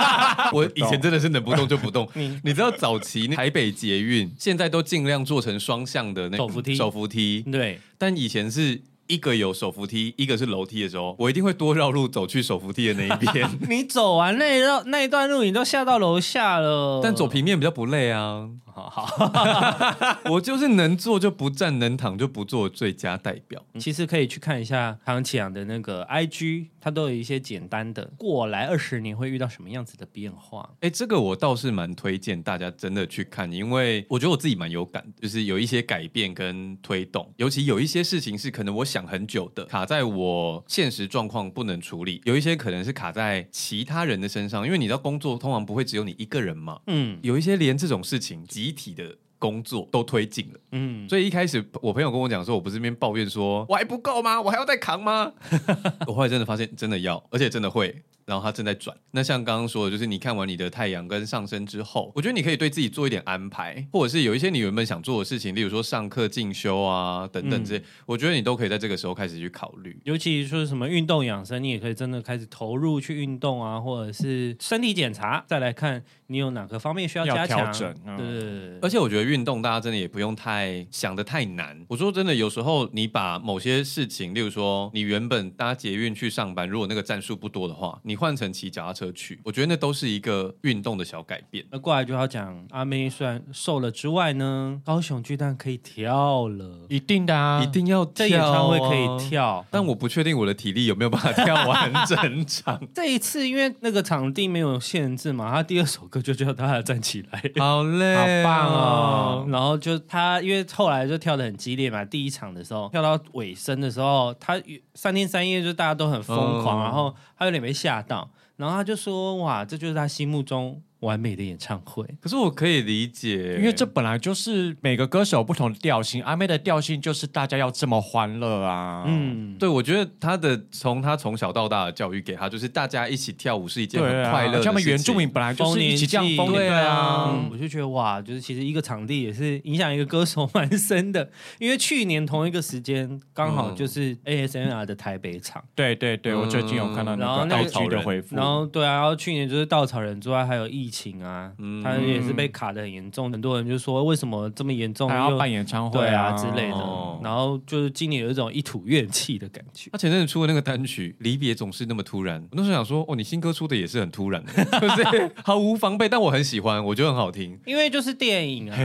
[0.53, 2.09] 我以前真的是能不动就不动。
[2.15, 8.83] 你你知道早期台北捷运 现在都尽量做成双向的那手扶梯，手扶梯对，但以前是。
[9.07, 13.47] 一个有手扶梯，一个是楼梯的时候，我一定会多绕路走去手扶梯的那一边。
[13.69, 17.01] 你走完那一绕那一段路，你都下到楼下了。
[17.03, 18.49] 但走平面比较不累啊。
[18.75, 23.63] 好好， 我就是能坐就不站，能躺就不坐，最佳代表。
[23.79, 30.69] 其实可以去看一下唐启阳的那个 IG，他都有一些简单的过来二十年会遇到什么样子的变化。
[30.81, 46.83] 哎，这个我倒是蛮推荐大家真的去看，因为我觉得我自己蛮有感，就是有一些改变跟推动，尤其有一些事情是可能我想很久的，卡在我现实状况不能处理；有一些可能是卡在其他人的身上，因为你知道工作通常不会只有你一个人嘛。
[46.89, 54.41] 嗯，有一些连这种事情集体的工作都推进了，嗯，所以一开始我朋友跟我讲说，我不是那边抱怨说我还不够吗？
[54.41, 55.33] 我还要再扛吗？
[56.07, 58.03] 我后来真的发现真的要，而且真的会。
[58.25, 58.97] 然后它正在转。
[59.11, 69.99] 那像刚刚说的，就是你看完你的太阳跟上升之后，我觉得你可以对自己做一点安排，或者是有一些你原本想做的事情，例如说上课进修啊等等这些，嗯、我觉得你都可以在这个时候开始去考虑。
[70.05, 77.73] 尤其说什么运动养生，你也可以真的开始投入去运动啊，或者是身体检查，再来看你有哪个方面需要加强。
[78.17, 81.85] 对，而且我觉得运动大家真的也不用太想的太难。
[81.89, 91.65] 我说真的，有时候你把某些事情，例如说你原本搭捷运去上班，如果那个站数不多的话，你换成骑脚踏车去，我觉得那都是一个运动的小改变。
[91.71, 102.81] 那过来就要讲阿妹，虽然瘦了之外呢，高雄巨蛋可以跳了，一定的啊，一定要跳、啊、演唱会可以跳，但我不确定我的体力有没有办法跳完整场。
[102.95, 109.47] 这一次因为那个场地没有限制嘛，他第二首歌就叫大家站起来， 好累，好棒哦。
[109.49, 114.61] 然后就他因为后来就跳的很激烈嘛，第一场的时候跳到尾声的时候，他
[114.95, 120.81] 三天三夜就大家都很疯狂，嗯、然后他有点被吓到，然后他就说哇，这就是他心目中。
[121.05, 126.23] 完美的演唱会，可是我可以理解，因为这本来就是每个歌手不同的调性。
[126.25, 129.05] 阿妹的调性就是大家要这么欢乐啊。
[129.07, 134.65] 嗯，对，我觉得她的从她从小到大的教育给她，就是大家一起跳舞是一件很快乐的事情。
[134.65, 137.39] 他们原住民本来就是一起这样疯，对啊。
[137.53, 141.31] 我就觉得哇，就是其实一个场地也是影响一个歌手蛮深的。
[141.59, 145.63] 因为去年同一个时间刚好就是 ASMR 的台北场。
[145.75, 148.35] 对对对，我最近有看到那个稻草人回复。
[148.35, 155.09] 然后对啊，然后去年就是稻草人之外还有疫情啊，嗯、他也是被卡的很严重，很多人就说为什么这么严重？
[155.09, 156.77] 还要办演唱会啊，啊之类的。
[156.77, 159.91] 哦、然后就是今年有一种一吐怨气的感觉。
[159.91, 165.31] 他前阵子出的那个单曲《离别总是那么突然》，我那时候想说，哦，你新歌出的也是很突然的，对不对？
[165.43, 167.59] 毫无防备，但我很喜欢，我觉得很好听。
[167.67, 168.77] 因为就是电影啊，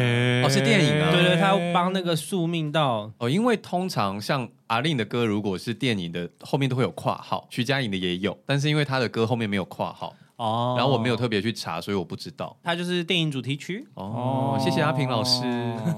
[0.44, 10.16] 哦，是电影啊，对对，他要帮那个宿命到哦，因为通常像阿令的歌，如果是电影的后面都会有括号，徐佳莹的也有，但是因为他的歌后面没有括号。
[10.40, 12.58] 哦，然后我没有特别去查，所以我不知道。
[12.64, 13.86] 它就是电影主题曲。
[13.96, 15.44] 哦，谢谢阿平老师，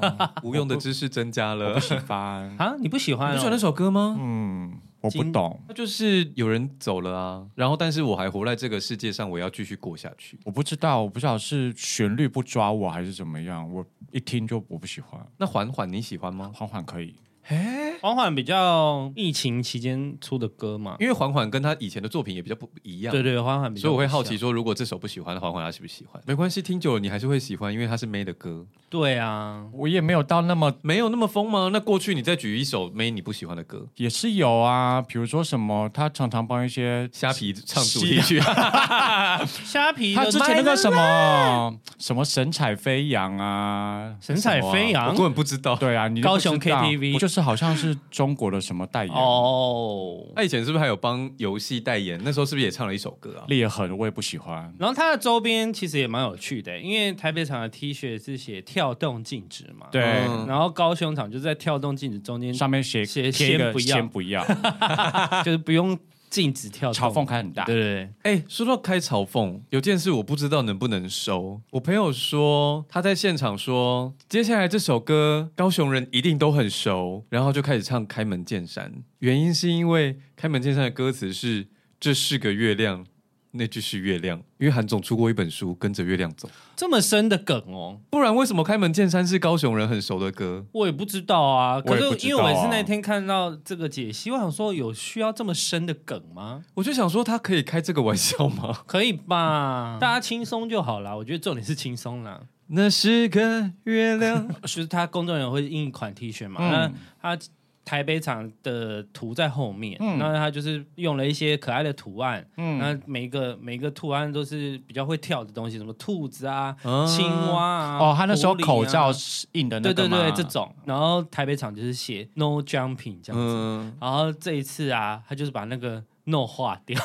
[0.42, 1.76] 无用的知识增加了。
[1.76, 2.76] 不喜欢 啊？
[2.80, 3.34] 你不喜欢？
[3.36, 4.18] 你喜欢那首歌吗？
[4.20, 5.60] 嗯，我不懂。
[5.68, 10.40] 那就是有人走了啊，然后但是我还活在这个世界上，我要继续过下去。
[10.44, 15.24] 我不知道，我不知道是旋律不抓我还是怎么样，我一听就我不喜欢。
[15.38, 16.52] 那缓缓你喜欢吗？
[16.56, 17.14] 缓缓可以。
[17.48, 23.12] 哎，缓缓比较疫情期间出的歌嘛，因为缓缓跟他以前的作品也比较不一样。
[23.12, 26.22] 对对，缓缓，所以我会好奇说，如果这首不喜欢的缓缓，他喜不喜欢？
[26.26, 28.66] 没关系，听久了你还是会喜欢，因为他是 May 的歌。
[28.90, 31.70] 对啊，我也没有到那么没有那么疯吗？
[31.74, 38.40] 那过去你再举一首 May 你不喜欢的歌，也是有啊，比如说什么，他常常帮一些虾皮唱主题曲，
[39.66, 45.76] 虾皮他之前那个什么什么神采飞扬啊，神采飞扬，我根本不知道。
[45.76, 47.98] 对啊，你高雄 KTV 就是好像是。
[48.10, 50.26] 中国的什么代言哦？
[50.36, 52.20] 他以前是不是还有帮游戏代言？
[52.24, 53.46] 那时候是不是也唱了一首歌啊？
[53.48, 54.74] 裂痕我也不喜欢。
[54.78, 60.02] 然后它的周边其实也蛮有趣的，因为台北场的 T 恤是写跳动禁止嘛，对。
[60.02, 64.46] 然后高雄场就在跳动禁止中间上面写写先不要，先不要，
[65.46, 65.98] 就是不用。
[66.32, 67.66] 禁止跳，嘲讽开很大。
[67.66, 71.62] 对对对，哎，说到开嘲讽，有件事我不知道能不能收。
[71.72, 78.90] 我朋友说他在现场说，接下来这首歌高雄人一定都很熟，然后就开始唱《开门见山》，
[79.20, 81.68] 原因是因为《开门见山》的歌词是
[82.00, 83.06] “这是个月亮”。
[83.52, 90.66] 那句是月亮，因为韩总出过一本书《跟着月亮走》，这么深的梗哦，不然为什么开门见山是高雄人很熟的歌？
[90.72, 91.82] 我也不知道啊。
[91.82, 96.64] 可是因为我也是那天看到这个解析，我想说有需要这么深的梗吗？
[96.76, 98.80] 我就想说他可以开这个玩笑吗？
[98.88, 101.16] 可以吧， 大家轻松就好啦。
[101.16, 102.42] 我觉得重点是轻松啦。
[102.68, 107.38] 那是个月亮， 就是他工作人员会印一款 T 恤嘛，那、嗯、他。
[107.84, 119.12] 台北场的图在后面，嗯、那他就是用了一些可爱的图案，嗯，那每一个每一个图案都是比较会跳的东西，什么兔子啊、嗯、青蛙啊，哦，他那时候口罩
[119.54, 120.74] 印的那个，对对对，这种。
[120.86, 127.02] 然后台北场就是写 No Jumping 这样子，嗯、然后这一次啊，他就是把那个 No 划掉，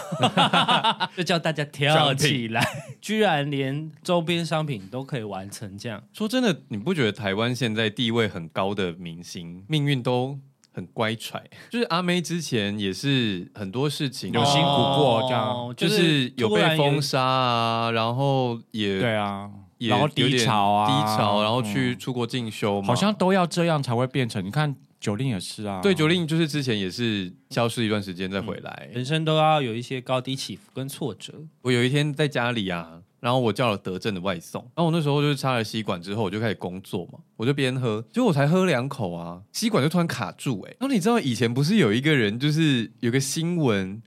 [1.17, 2.63] 就叫大家跳起来，
[3.01, 6.03] 居然连周边商品都可以完成这样。
[6.13, 10.39] 说真的，你不觉得台湾现在地位很高的明星命运都？
[10.77, 24.45] 很乖舛，就是阿妹之前也是很多事情有辛苦过，这样就是有被封杀啊，然后也对啊，然后低潮啊，低潮，然后去出国进修嘛，好像都要这样才会变成。
[24.45, 31.33] 你看九令也是啊，对，九令就是之前也是消失一段时间再回来，人生都要有一些高低起伏跟挫折。
[31.63, 33.01] 我有一天在家里啊。
[33.27, 40.77] 然后我叫了德政的外送，然后我那时候就是插了吸管之后，我就开始工作嘛，我就边喝，结果我才喝两口啊，吸管就突然卡住哎、欸。
[40.79, 44.01] 然后你知道以前不是有一个人，就是有个新闻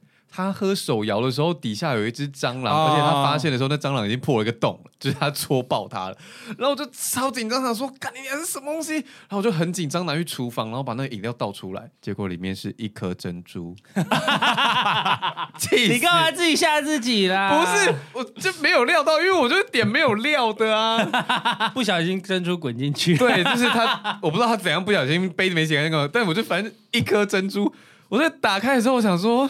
[0.46, 6.18] 他喝手摇的时候，底下有一只蟑螂，而且他发现的时候，那蟑螂已经破了一个洞了， 就是他戳爆它了。
[6.58, 8.94] 然后我就超紧张，想说：“干你娘是什么东西？”
[9.28, 13.76] 然后我就很紧张，拿去厨房，然后把那个饮料倒出来，结果里面是一颗珍珠。
[15.60, 17.50] 气死你干嘛自己吓自己啦？
[17.50, 23.18] 不是，我就没有料到，因为我就点没有料的啊， 不小心珍珠滚进去。
[23.18, 27.74] 对，就是他，我不知道他怎样不小心杯子没洗干净，但我就反正一颗珍珠，
[28.08, 29.50] 我在打开的时候，我想说。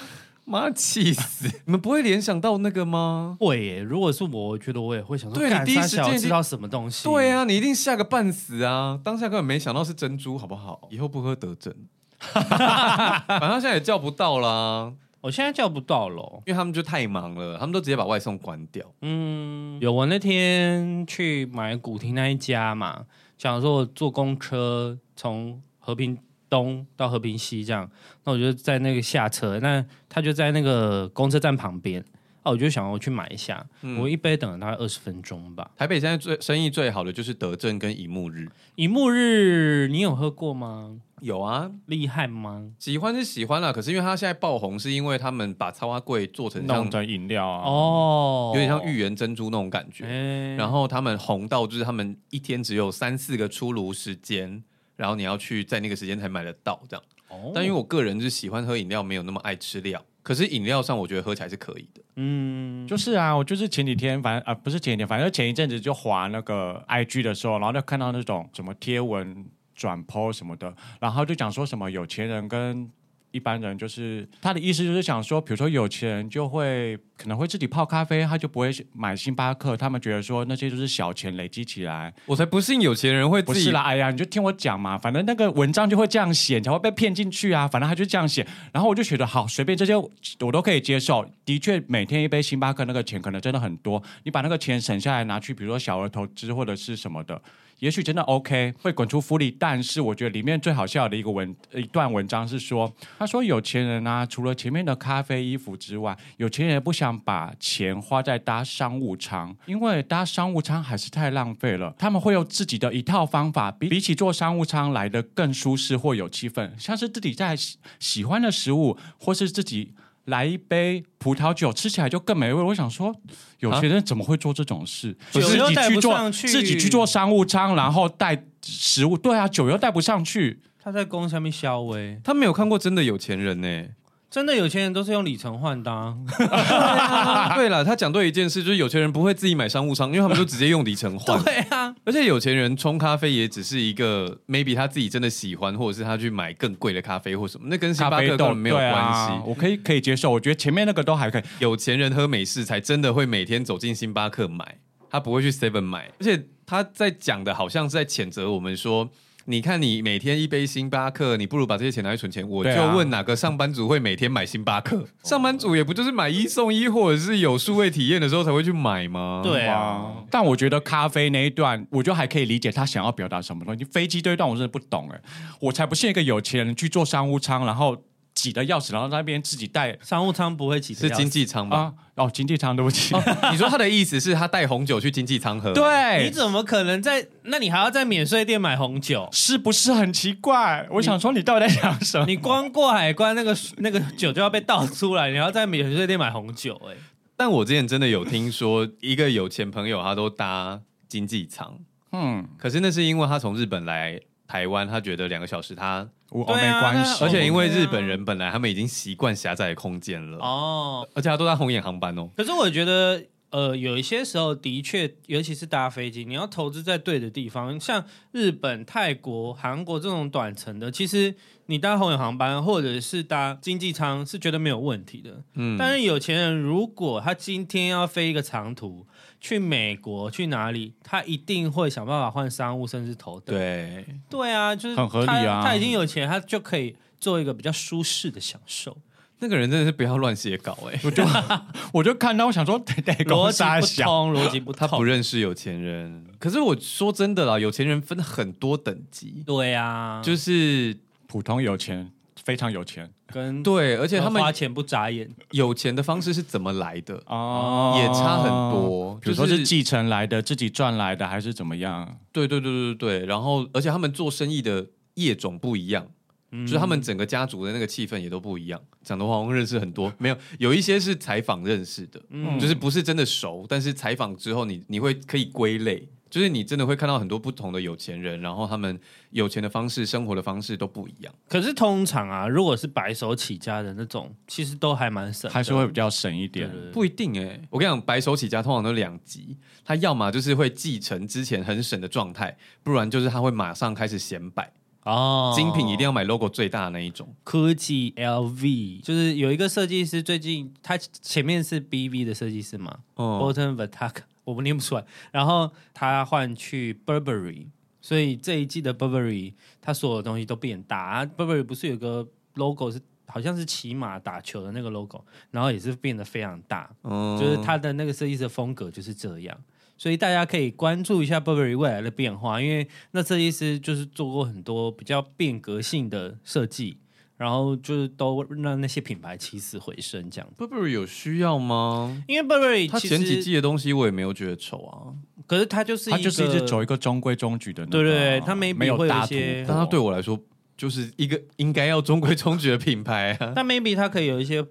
[0.49, 1.47] 妈气死！
[1.65, 3.37] 你们不会联想到那个吗？
[3.39, 5.37] 会耶，如果是我，我觉得我也会想说。
[5.37, 7.07] 对，你第一时间知道什么东西？
[7.07, 8.99] 对啊，你一定吓个半死啊！
[9.03, 10.87] 当下根本没想到是珍珠，好不好？
[10.89, 11.75] 以后不喝得珍。
[12.19, 14.91] 反正现在也叫不到啦，
[15.21, 18.85] 我现在叫不到了，因为他们就太忙了，他们都直接把外送关掉。
[19.01, 23.05] 嗯，有我那天去买古亭那一家嘛，
[23.37, 26.17] 想说我坐公车从和平。
[26.49, 27.89] 东到和平西这样，
[28.23, 32.03] 那我就在那个下车，那他就在那个公车站旁边，
[32.43, 35.69] 哦，我就想要去买一下，嗯、我一杯等了大概二十分钟吧。
[35.77, 40.99] 台北现在最生意最好的就是德政跟乙木日，乙木日你有喝过吗？
[41.21, 42.71] 有啊，厉害吗？
[42.79, 54.63] 喜欢是喜欢啦，可是因为他现在爆红，是因为他们把超花贵做成像饮料啊，哦，有点像芋圆珍珠那种感觉，欸、然后他们红到就是他们一天只有三四个出炉时间。
[54.99, 60.03] 然后你要去在那个时间才买得到这样，哦、但因为我个人是喜欢喝饮料，没有那么爱吃料。
[60.21, 62.01] 可是饮料上，我觉得喝起来是可以的。
[62.17, 72.91] 嗯，就是啊，我就是前几天，反正啊不是前几天，反正前一阵子就滑那个 IG 的时候，然后就看到那种什么贴文转 po 什么的，然后就讲说什么有钱人跟。
[73.31, 79.75] 一般人就是他的意思，就是想说，比如说有钱人就会可能会自己泡咖啡，他就不会买星巴克。
[79.75, 82.13] 他们觉得说那些就是小钱累积起来。
[82.25, 83.59] 我才不信有钱人会自己。
[83.59, 87.67] 不是啦，哎呀，你就听我讲嘛，反正那个文章就会这样写，你才会被骗进去啊。
[87.67, 91.29] 反正他就这样写，然后我就觉得好，随便这些我都可以接受。
[91.43, 97.41] 的确，每天一杯星巴克那个钱可能真的很多，你把那个钱省下来拿去，比如说小额投资或者是什么的。
[97.79, 111.93] 也许真的 OK 会滚出福利，但是我觉得里面最好笑的一个文一段文章是说，他说有钱人啊，除了前面的咖啡、衣服之外，有钱人也不想把钱花在搭商务舱，因为搭商务舱还是太浪费了。
[111.97, 119.93] 他们会有自己的一套方法，比比起坐商务舱来的更舒适或有气氛，像是自己在喜喜欢的食物，或是自己。
[120.25, 122.61] 来一杯葡萄酒，吃起来就更美味。
[122.61, 123.15] 我想说，
[123.61, 125.17] 有些人怎么会做这种事？
[125.31, 129.17] 酒又带不上去，自己去做商务舱，然后带食物。
[129.17, 130.61] 对啊，酒又带不上去。
[130.77, 133.85] 他在公上面消威，他没有看过真的有钱人呢。
[134.29, 136.15] 真的有钱人都是用里程换的。
[137.55, 141.37] 对了，他讲对一件事，就是有钱人不会自己买商务舱，因为他们就直接用里程换。
[141.43, 149.31] 对啊，而且有钱人冲咖啡也只是一个 maybe 他自己真的喜欢，或者是他去买更贵的咖啡或什么，那跟星巴克根本没有关系。
[149.31, 151.43] 啊、我可以可以接受，我觉得前面那个都还可以。
[151.57, 154.77] 有钱人喝美式才真的会每天走进星巴克买，
[155.09, 156.11] 他不会去 Seven 买。
[156.19, 159.09] 而且他在讲的好像是在谴责我们说。
[159.49, 162.47] 你看，你每天一杯星巴克，你不如把这些钱拿去存钱。
[162.47, 165.03] 我就问哪个上班族会每天买星巴克？
[165.23, 169.41] 上班族也不就是买一送一，或者是有数位体验的时候才会去买吗？
[169.43, 170.13] 对啊。
[170.29, 173.83] 但我觉得咖啡那一段，我就还可以理解他想要表达什么东西。
[173.85, 175.19] 飞机这一段我真的不懂哎，
[175.61, 177.97] 我才不信一个有钱人去做商务舱，然后。
[178.33, 181.77] 挤的要死，然后在那边自己带商务舱不会挤，是经济舱吧？
[181.77, 183.13] 啊、哦，经济舱，对不起。
[183.15, 183.21] 哦、
[183.51, 185.73] 你说他的意思是他带红酒去经济舱喝？
[185.73, 187.27] 对，你怎么可能在？
[187.43, 189.27] 那你还要在免税店买红酒？
[189.31, 190.87] 是不是很奇怪？
[190.91, 192.25] 我想说，你到底在想什么？
[192.25, 196.79] 你光过海关，那个那个酒就要被倒出来，你要在免税店买红酒？
[196.87, 196.95] 哎，
[197.35, 201.79] 但我之前真的有听说，一个有钱朋友他都搭经济舱，
[202.11, 204.19] 嗯，可是那是因为他从日本来
[204.49, 206.09] 台湾，他觉得两个小时他。
[206.31, 212.29] 我没关系，而且因为日本人本来他们已经习惯狭窄的空间了哦，而且他都在红眼航班哦。
[212.35, 221.35] 可是我觉得，呃，有一些时候的确，尤其是搭飞机，你要投资在对的地方，像日本、泰国、韩国这种短程的，其实
[221.65, 225.43] 你搭红眼航班或者是搭经济舱是绝对没有问题的。
[225.55, 229.07] 嗯，但是有钱人如果他今天要飞一个长途。
[229.41, 233.55] 去美国去哪里，他一定会想办法换商务，甚至头等。
[233.55, 235.61] 对，对啊，就是很合理啊。
[235.63, 238.97] 他已经有钱，他就可以做一个比较舒适的享受。
[239.39, 240.99] 那个人真的是不要乱写稿哎、欸！
[241.03, 241.23] 我就
[241.93, 244.87] 我就看到，我想说， 逻辑不通，逻辑不通。
[244.87, 249.43] 他不认识有钱人，可是我说真的啦，有钱人分很多等级。
[249.45, 252.11] 对啊，就是普通有钱。
[252.45, 259.19] 非常有钱，跟对，而且他们花钱不眨眼，有钱的方式是怎么来的哦，也差很多。
[259.21, 262.17] 比如说是继承来的，自己赚来的，还是怎么样？
[262.31, 263.25] 对对对对对对。
[263.27, 266.07] 然后，而且他们做生意的业种不一样，
[266.51, 268.81] 嗯、就是他们整个家族的那个气氛也都不一样。
[269.03, 276.09] 讲的话，我认识很多， 没有有一些是采访认识的，嗯、就是不是真的熟，但是采访之后你，你你会可以归类。
[276.29, 278.99] 就是你真的会看到很多不同的有钱人，然后他们
[279.31, 281.33] 有钱的方式、生活的方式都不一样。
[281.47, 286.69] 可是通常啊，如果是白手起家的那种，其实都还蛮省，还是会比较省一点。
[286.93, 294.71] 不一定哎、欸，我跟你讲，白手起家通常都两极，他要么就是会继承之前很省的状态，不然就是他会马上开始显摆
[295.03, 297.33] 哦，精品一定要买 logo 最大的那一种。
[297.43, 307.67] 科技 LV 就是有一个设计师，最近他前面是 BV 的设计师嘛，哦 Boton Vertak 我不念不出来，然后他换去 Burberry，
[308.01, 310.97] 所以这一季的 Burberry，他所有的东西都变大。
[310.97, 319.57] 啊、Burberry 不是有个 logo 是好像是骑马打球的那个 logo，然后也是变得非常大，嗯、就是他的那个设计师的风格就是这样。
[319.99, 326.97] 所以大家可以关注一下 Burberry 未来的变化，因为那设计师就是做过很多比较变革性的设计。
[327.39, 330.61] 然后就是都让那些品牌起死回生这样子。
[330.61, 332.21] Burberry 有需要吗？
[332.27, 335.15] 因为 Burberry 它前几季的东西我也没有觉得丑啊。
[335.47, 339.35] 可是它就是它就是一直走一个中规中矩的、那个，对对对，它没没有大图，
[339.65, 340.37] 但它对我来说
[340.75, 343.53] 就是一个应该要中规中矩的品牌啊。
[343.55, 344.61] 但 maybe 它可以有一些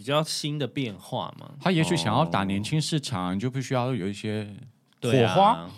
[0.00, 1.50] 比较新的变化嘛？
[1.60, 4.48] 他也许想要打年轻市场，你就必须要有一些
[5.02, 5.50] 火花。
[5.50, 5.70] 啊、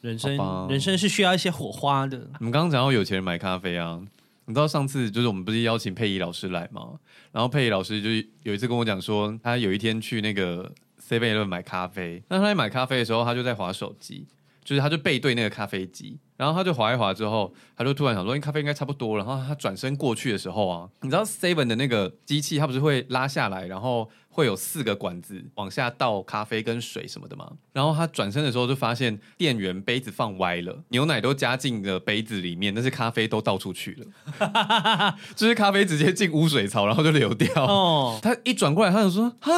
[0.00, 0.34] 人生
[0.70, 2.16] 人生是需要一些火花的。
[2.40, 4.00] 我们刚刚讲到有钱人买咖啡啊。
[4.46, 6.98] 你知道上次就是我们不是邀请佩仪老师来吗？
[7.32, 8.08] 然后佩仪老师就
[8.44, 10.72] 有一次跟我讲说，他有一天去那个
[11.06, 14.26] Seven Eleven 买咖啡，那他在买咖啡的时候，他就在划手机，
[14.66, 24.10] 就是他就背对那个咖啡机，然后他就滑一滑之后，他就突然想说，因为咖啡应该差不多了，然后他转身过去的时候啊，你知道 Seven 的那个机器，它不是会拉下来，然后。
[24.28, 27.50] 会有四个管子往下倒咖啡跟水什么的嘛？
[27.72, 37.64] 然后他转身的时候就发现店员杯子放歪了，牛奶都加进了杯子里面，但是咖啡都倒出去了， 就是咖啡直接进污水槽，然后就流掉。
[37.64, 39.52] 哦，他一转过来，他就说哈，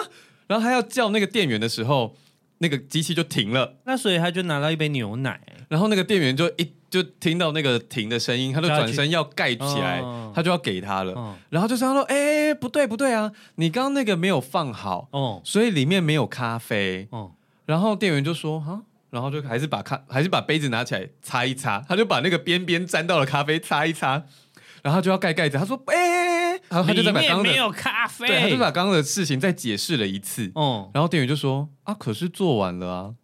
[0.46, 2.14] 然后他要叫那个店员的时候，
[2.58, 3.76] 那个机器就停了。
[3.84, 6.72] 那所以他就拿到一杯牛奶，然后那个店员就一。
[6.90, 10.02] 就听到那个停的声音，他就转身要盖起来，
[10.34, 11.36] 他就要给他了。
[11.50, 15.06] 然后就说：“哎、欸，不对不对啊，你刚刚那个没有放好，
[15.44, 17.06] 所以里面没有咖啡。”
[17.66, 18.80] 然后店员就说：“哈。”
[19.12, 24.22] 然后就还是把咖还是把杯子拿起来擦一擦，他就把那个边边沾到了咖啡擦一擦，
[24.82, 25.58] 然后就要盖盖子。
[25.58, 26.27] 他说：“哎、欸，
[26.68, 30.50] 然后他就在把刚没有咖啡，对，他就把刚刚的事情再解释了一次。
[30.54, 33.14] 嗯然后店员就说：“啊，可是做完了啊。”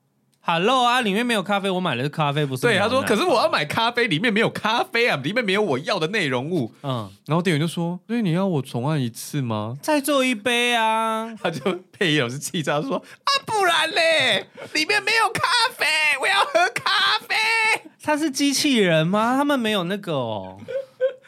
[0.47, 2.61] Hello 啊，里面没有咖啡，我买的是咖啡，不是？
[2.61, 6.71] 对，他说，可是我要买咖啡，里面没有咖啡啊，里面没有我要的内容物。
[6.83, 9.79] 嗯，然后店员就说：“所以你要我重按一次吗？
[9.81, 15.43] 再做一杯啊？”他就配音老师气炸说：“啊，不然嘞，里面没有咖
[15.79, 15.87] 啡，
[16.21, 17.35] 我要喝咖啡。”
[18.05, 19.37] 他是机器人吗？
[19.39, 20.61] 他们没有那个哦，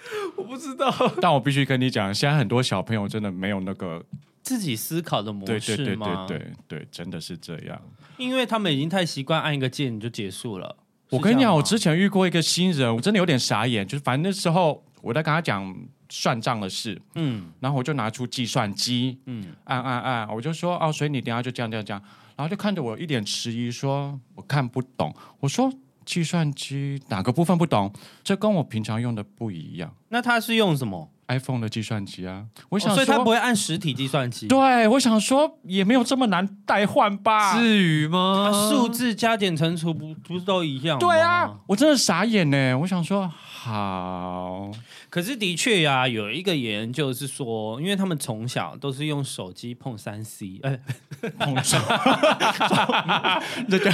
[0.37, 0.93] 我不知道。
[1.21, 4.05] 但我必须跟你讲，现在很多小朋友真的没有那个。
[4.43, 6.25] 自己思考的模式吗？
[6.29, 6.39] 对对对对
[6.69, 7.83] 对，对，真的是这样。
[8.17, 10.77] 因为他们已经太习惯按一个键就结束了。
[11.11, 13.85] 我跟你讲，我之前遇过一个新人，我真的有点傻眼。
[13.85, 15.77] 就是反正那时候我在跟他讲
[16.09, 22.01] 算账的事，嗯，然后我就拿出计算机，嗯，按按按，我就说哦，所以你等下就这样这样这样，
[22.37, 25.13] 然后就看着我一脸迟疑，说我看不懂。
[25.41, 25.69] 我说
[26.07, 27.93] 计算机哪个部分不懂？
[28.25, 29.93] 这跟我平常用的不一样。
[30.09, 34.47] 那他是用什么？iPhone 的计算机啊，我想说，哦，所以他不会按实体计算机。
[34.47, 37.59] 对，我想说也没有这么难代换吧？
[37.59, 38.71] 至于吗？
[38.71, 41.01] 数字加减乘除不不是都一样吗？
[41.01, 42.79] 对啊，我真的傻眼呢。
[42.79, 43.29] 我想说
[43.67, 44.71] 好，
[45.11, 50.79] 可是的确呀，啊，有一个研究是说，因为他们从小都是用手机碰三 C，哎，
[51.37, 51.77] 碰手，
[53.69, 53.91] 这个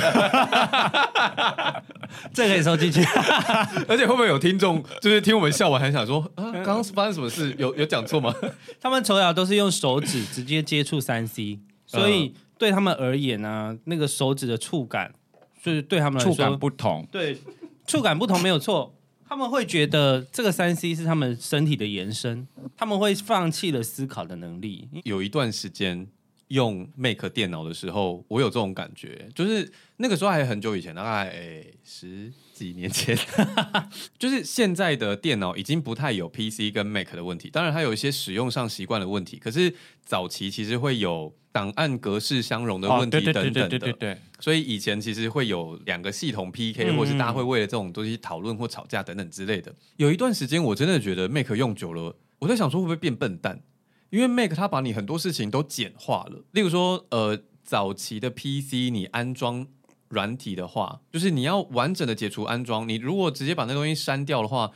[2.35, 3.03] 这可以收进去。
[3.89, 7.31] 而且会不会有听众就是听我们笑完还想说啊，刚刚是发生什么？
[7.31, 8.31] 事有有讲错吗？
[8.79, 15.15] 他们从小都是用手指直接接触三 C，所以对他们而言呢、啊，那个手指的触感，
[15.63, 17.09] 就是对他们来说触感不同。
[17.11, 17.39] 对，
[17.87, 18.95] 触感不同没有错。
[19.33, 24.87] 他们会觉得这个三 C 是他们身体的延伸，他们会放弃了思考的能力。
[25.05, 26.07] 有一段时间
[26.49, 32.31] 用 Make 电脑的时候，我有这种感觉，就是那个时候还很久以前，大概十。
[32.53, 33.17] 几年前，
[34.19, 39.39] 就是现在的电脑已经不太有 PC 跟 Mac 的问题，当然它有一些使用上习惯的问题。
[39.39, 39.75] 可是
[40.05, 49.75] 早期其实会有档案格式相容的问题等等的，所以以前其实会有两个系统 PK，或是大家会为了这种东西讨论或吵架等等之类的。
[49.97, 53.63] 有一段时间我真的觉得 Mac 用久了，我在想说会不会变笨蛋？
[54.11, 59.67] 因为 Mac 它把你很多事情都简化了，例如说呃早期的 PC 你安装。
[60.13, 62.87] 软体的话，就是你要完整的解除安装。
[62.87, 64.71] 你如果直接把那东西删掉的话，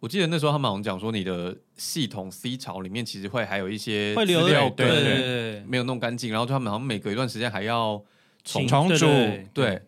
[0.00, 8.02] 我记得那时候他们好像讲说，你的系统 C 槽里面其实会还有一些会留对对对对，没有弄干净，然后他们好像每隔一段时间还要
[8.44, 9.06] 重重组，
[9.54, 9.80] 对。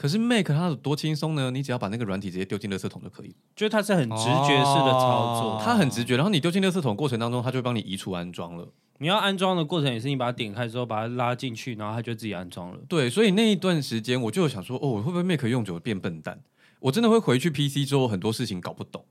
[0.00, 1.50] 可是 Mac 它有多轻松呢？
[1.50, 3.36] 你只要把那个软体直接丢进垃圾桶就可以。
[3.54, 6.16] 就是它是很直觉式的操作，哦、它很直觉。
[6.16, 8.66] 然后你丢进垃圾桶过程当中，它就会帮你移除安装了。
[8.96, 12.78] 你要安装的过程也是你把它点开之后，把它拉进去，然后它就自己安装了。
[12.88, 16.40] 对，所以那一段时间我就想说，哦，会不会 Make 用久了变笨蛋？
[16.78, 19.04] 我真的会回去 PC 之后很多事情搞不懂，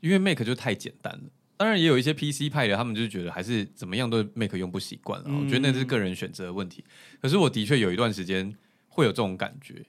[0.00, 1.30] 因为 Mac 就太简单了。
[1.56, 5.26] 当然也有一些 PC 派的，他们就觉得还是怎么样都 Make 用不习惯了。
[5.28, 6.84] 嗯、我觉得那是个人选择的问题。
[7.18, 8.54] 可是我的确有一段时间
[8.88, 9.86] 会有这种感觉。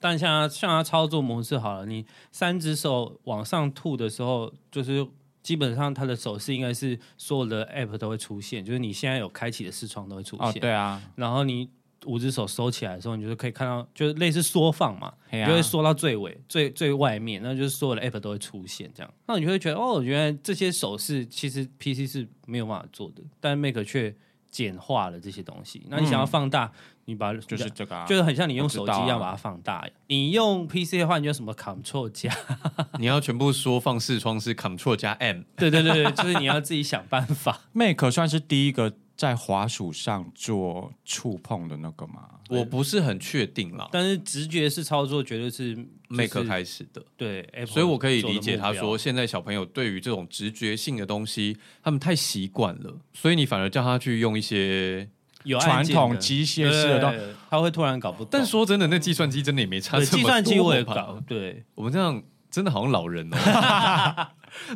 [0.00, 5.06] 但像它像它操作模式好了，你三只手往上吐的时候，就是
[5.42, 10.46] 基本上它的手势应该是所有的 App 都会出现，就是你现在有开启的视窗都会出现。
[10.46, 11.02] 哦，对啊。
[11.16, 11.68] 然后你
[12.06, 19.14] 五只手收起来的时候，你就是可以看到，就是类似缩放嘛，啊、就会缩到最尾、最最外面，那就是所有的 App 都会出现这样。
[19.26, 24.14] 那你就会觉得，哦，原来这些手势其实 PC 是没有办法做的，但 Mac 却
[24.48, 25.82] 简化了这些东西。
[25.88, 26.66] 那你想要放大？
[26.66, 26.72] 嗯
[27.08, 29.76] 你把就是这个、啊，就是很像你用手机一样把它放大。
[29.76, 32.30] 啊、你用 PC 的话，你就什么 Ctrl 加，
[33.00, 35.40] 你要全部缩放视窗是 Ctrl 加 M。
[35.56, 37.62] 对对对，就是你要自己想办法。
[37.72, 42.28] Mac 算是第一个在滑鼠上做触碰的那个吗？
[42.50, 45.74] 我不是很确定啦，但是直觉式操作绝对是
[46.08, 47.02] Mac 开始的。
[47.16, 55.08] 对，所以我可以理解他说，现在小朋友对于这种直觉性的东西，他们太习惯了，所以你反而叫他去用一些。
[55.48, 58.28] 有传统机械式的，他会突然搞不懂。
[58.30, 60.18] 但说真的，那计算机真的也没差这么多。
[60.18, 64.26] 计算机我也搞，对我们这样真的好像老人哦。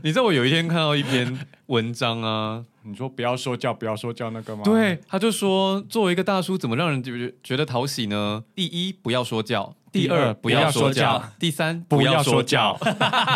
[0.03, 4.63] 你知道我有一天看到一篇文章啊，你说不要说教，不要说教那个吗？
[4.65, 8.45] 对，他就说作为一个大叔，怎么让人觉觉得讨喜呢？
[8.55, 9.75] 第一，不要说教。
[9.93, 12.79] 第二，不要说教；第三，不要说教，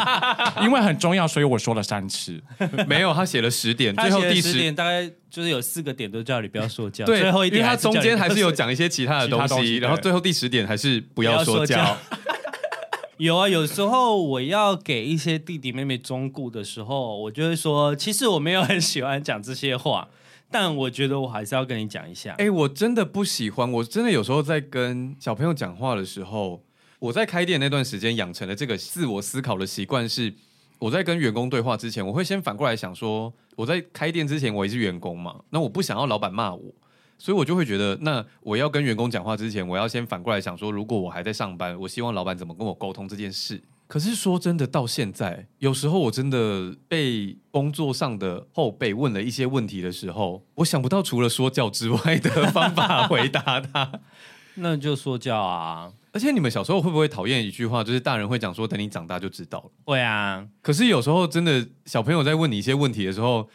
[0.64, 2.42] 因为很重要，所以我说了三次。
[2.88, 7.04] 没有，他写了十点，最后第十点大概就是有四个点都叫你不要说教。
[7.04, 11.96] 对，最后一点，因为他中间还是有讲一些其他的东西，然后最后第十点还是不要说教。
[13.18, 20.08] 有啊，有时候我要给一些弟弟妹妹忠告的时候，我就会说，其实我没有很喜欢讲这些话。
[20.50, 22.34] 但我觉得我还是要跟你讲一下。
[22.38, 26.62] 哎、我真的不喜欢，我真的有时候在跟小朋友讲话的时候，
[26.98, 30.32] 我在开店那段时间养成了这个自我思考的习惯，是
[30.78, 36.74] 我在跟员工对话之前，我会先反过来想说，我在开店之前我也是员工嘛，那我不想要老板骂我，
[37.18, 43.60] 所以我就会觉得，那我要跟员工讲话之前，我要先反过来想说，如果我还在上班，我希望老板怎么跟我沟通这件事。
[43.86, 53.92] 可是说真的，到现在，有时候我真的被工作上的后辈问了一些问题的时候，我想不到除了说教之外的方法回答他。
[54.58, 55.92] 那就说教啊！
[56.12, 59.70] 而且你们小时候会不会讨厌一句话，就是大人会讲说，等你长大就知道了。
[59.84, 60.48] 会啊。
[60.62, 63.46] 可是有时候真的小朋友在问你一些问题的时候，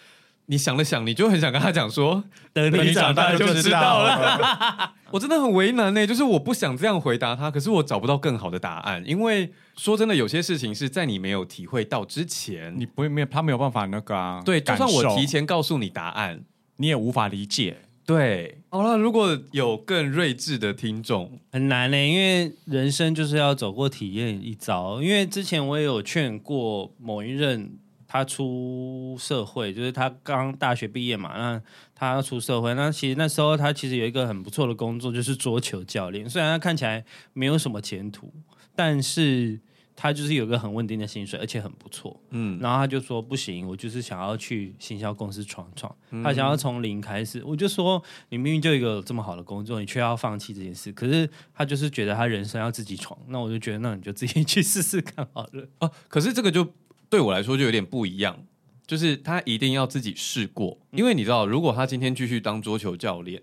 [0.52, 2.22] 你想了想，你就很想跟他讲说，
[2.52, 4.94] 等你长大就知道了。
[5.10, 14.42] 我真的很为难呢，就是我不想这样回答他，可是我找不到更好的答案，因为说真的，有些事情是在你没有体会到之前，你不会没有他没有办法那个啊。
[14.44, 16.44] 对，就算我提前告诉你答案，
[16.76, 17.78] 你也无法理解。
[18.06, 25.02] 对，好了，如果有更睿智的听众，很难呢，因为人生就是要走过体验一遭。
[25.02, 27.78] 因为之前我也有劝过某一任。
[28.12, 31.62] 他出社会，就是他刚大学毕业嘛，那
[31.96, 36.30] 他要出社会，那其实那时候他其实有一个很不错的工作，就是桌球教练。
[36.30, 38.30] 虽然他看起来没有什么前途，
[38.76, 39.58] 但是
[39.96, 42.22] 他就是有一个很稳定的薪水，而且很不错。
[42.32, 47.42] 嗯，然后他就说不行，我就是想要去行销公司闯闯，他想要从零开始。
[47.46, 50.92] 我就说你明明就有一个这么好的工作，你却要放弃这件事。
[50.92, 55.66] 可是他就是觉得他人生要自己闯，那我就觉得那你就自己 去试试看好了。
[55.80, 56.68] 哦，可是这个就。
[57.12, 58.40] 对我来说就有点不一样，
[58.88, 63.42] 就是他一定要自己试过，因为你知道，如果他今天继续当桌球教练，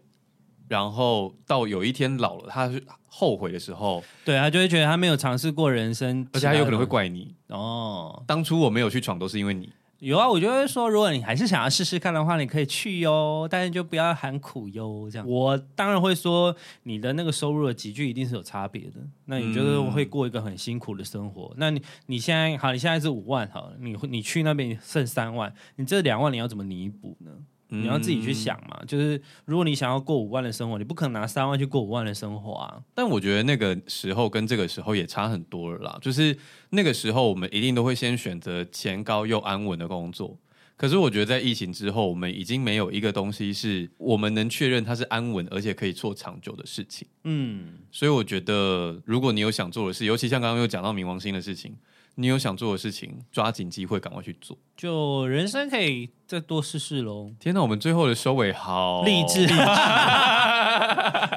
[0.68, 2.72] 然后到有一天老了，他
[3.06, 7.34] 后悔的时候，对，他就会觉得他没有尝试过人生，而且他有可能会怪你。
[7.48, 9.70] 哦，当初我没有去闯，都是因为你。
[10.00, 15.08] 有啊，我就会说，如果你还是想要试试看的话，你可以去哟，但是就不要喊苦哟。
[15.10, 19.00] 这样，我当然会说，你的那个收入的集聚一定是有差别的。
[19.24, 21.48] 那你就是会过一个很辛苦的生活。
[21.54, 27.32] 嗯、那你你现在好，你现在是五万好了，你你去那边剩三万，你这两万你要怎么弥补呢？
[27.70, 32.82] 你要自己去想嘛，就是如果你想要过五万的生活，你不可能拿三万去过五万的生活啊。
[32.94, 35.98] 但我觉得那个时候跟这个时候也差很多了啦。
[36.00, 36.36] 就是
[36.70, 40.38] 那个时候我们一定都会先选择钱高又安稳的工作。
[40.76, 47.06] 可是我觉得在疫情之后，我们已经没有一个东西是我们能确认它是安稳而且可以做长久的事情。
[47.24, 51.76] 嗯，所以我觉得如果你有想做的事，尤其像刚刚又讲到冥王星的事情。
[52.20, 54.58] 你有想做的事情，抓紧机会赶快去做。
[54.76, 57.30] 就人生可以再多试试喽。
[57.38, 59.54] 天哪，我们最后的收尾好励志，励志。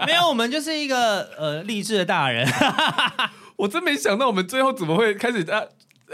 [0.08, 2.48] 没有，我们就是一个呃励志的大人。
[3.58, 5.62] 我真没想到，我们最后怎么会开始啊？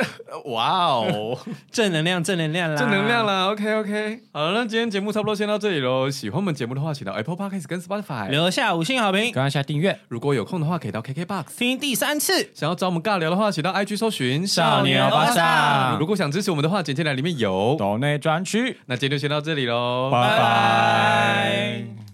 [0.51, 1.37] 哇哦，
[1.71, 3.47] 正能量，正能量啦，正能量啦。
[3.51, 6.09] OK OK，好了，那今天节目差不多先到这里喽。
[6.09, 9.99] 喜欢我们节目的话，请到 Apple Podcast 跟 Spotify 留下五星好评，赶快下订阅。
[10.07, 12.49] 如果有空的话，可以到 KKBOX 听第三次。
[12.53, 15.97] 想要找我们尬聊的话，请到 IG 搜寻少年欧巴桑。
[15.99, 18.77] 如果想支持我们的话，简介栏里面有岛内专区。
[18.85, 22.06] 那今天就先到这里喽，拜拜。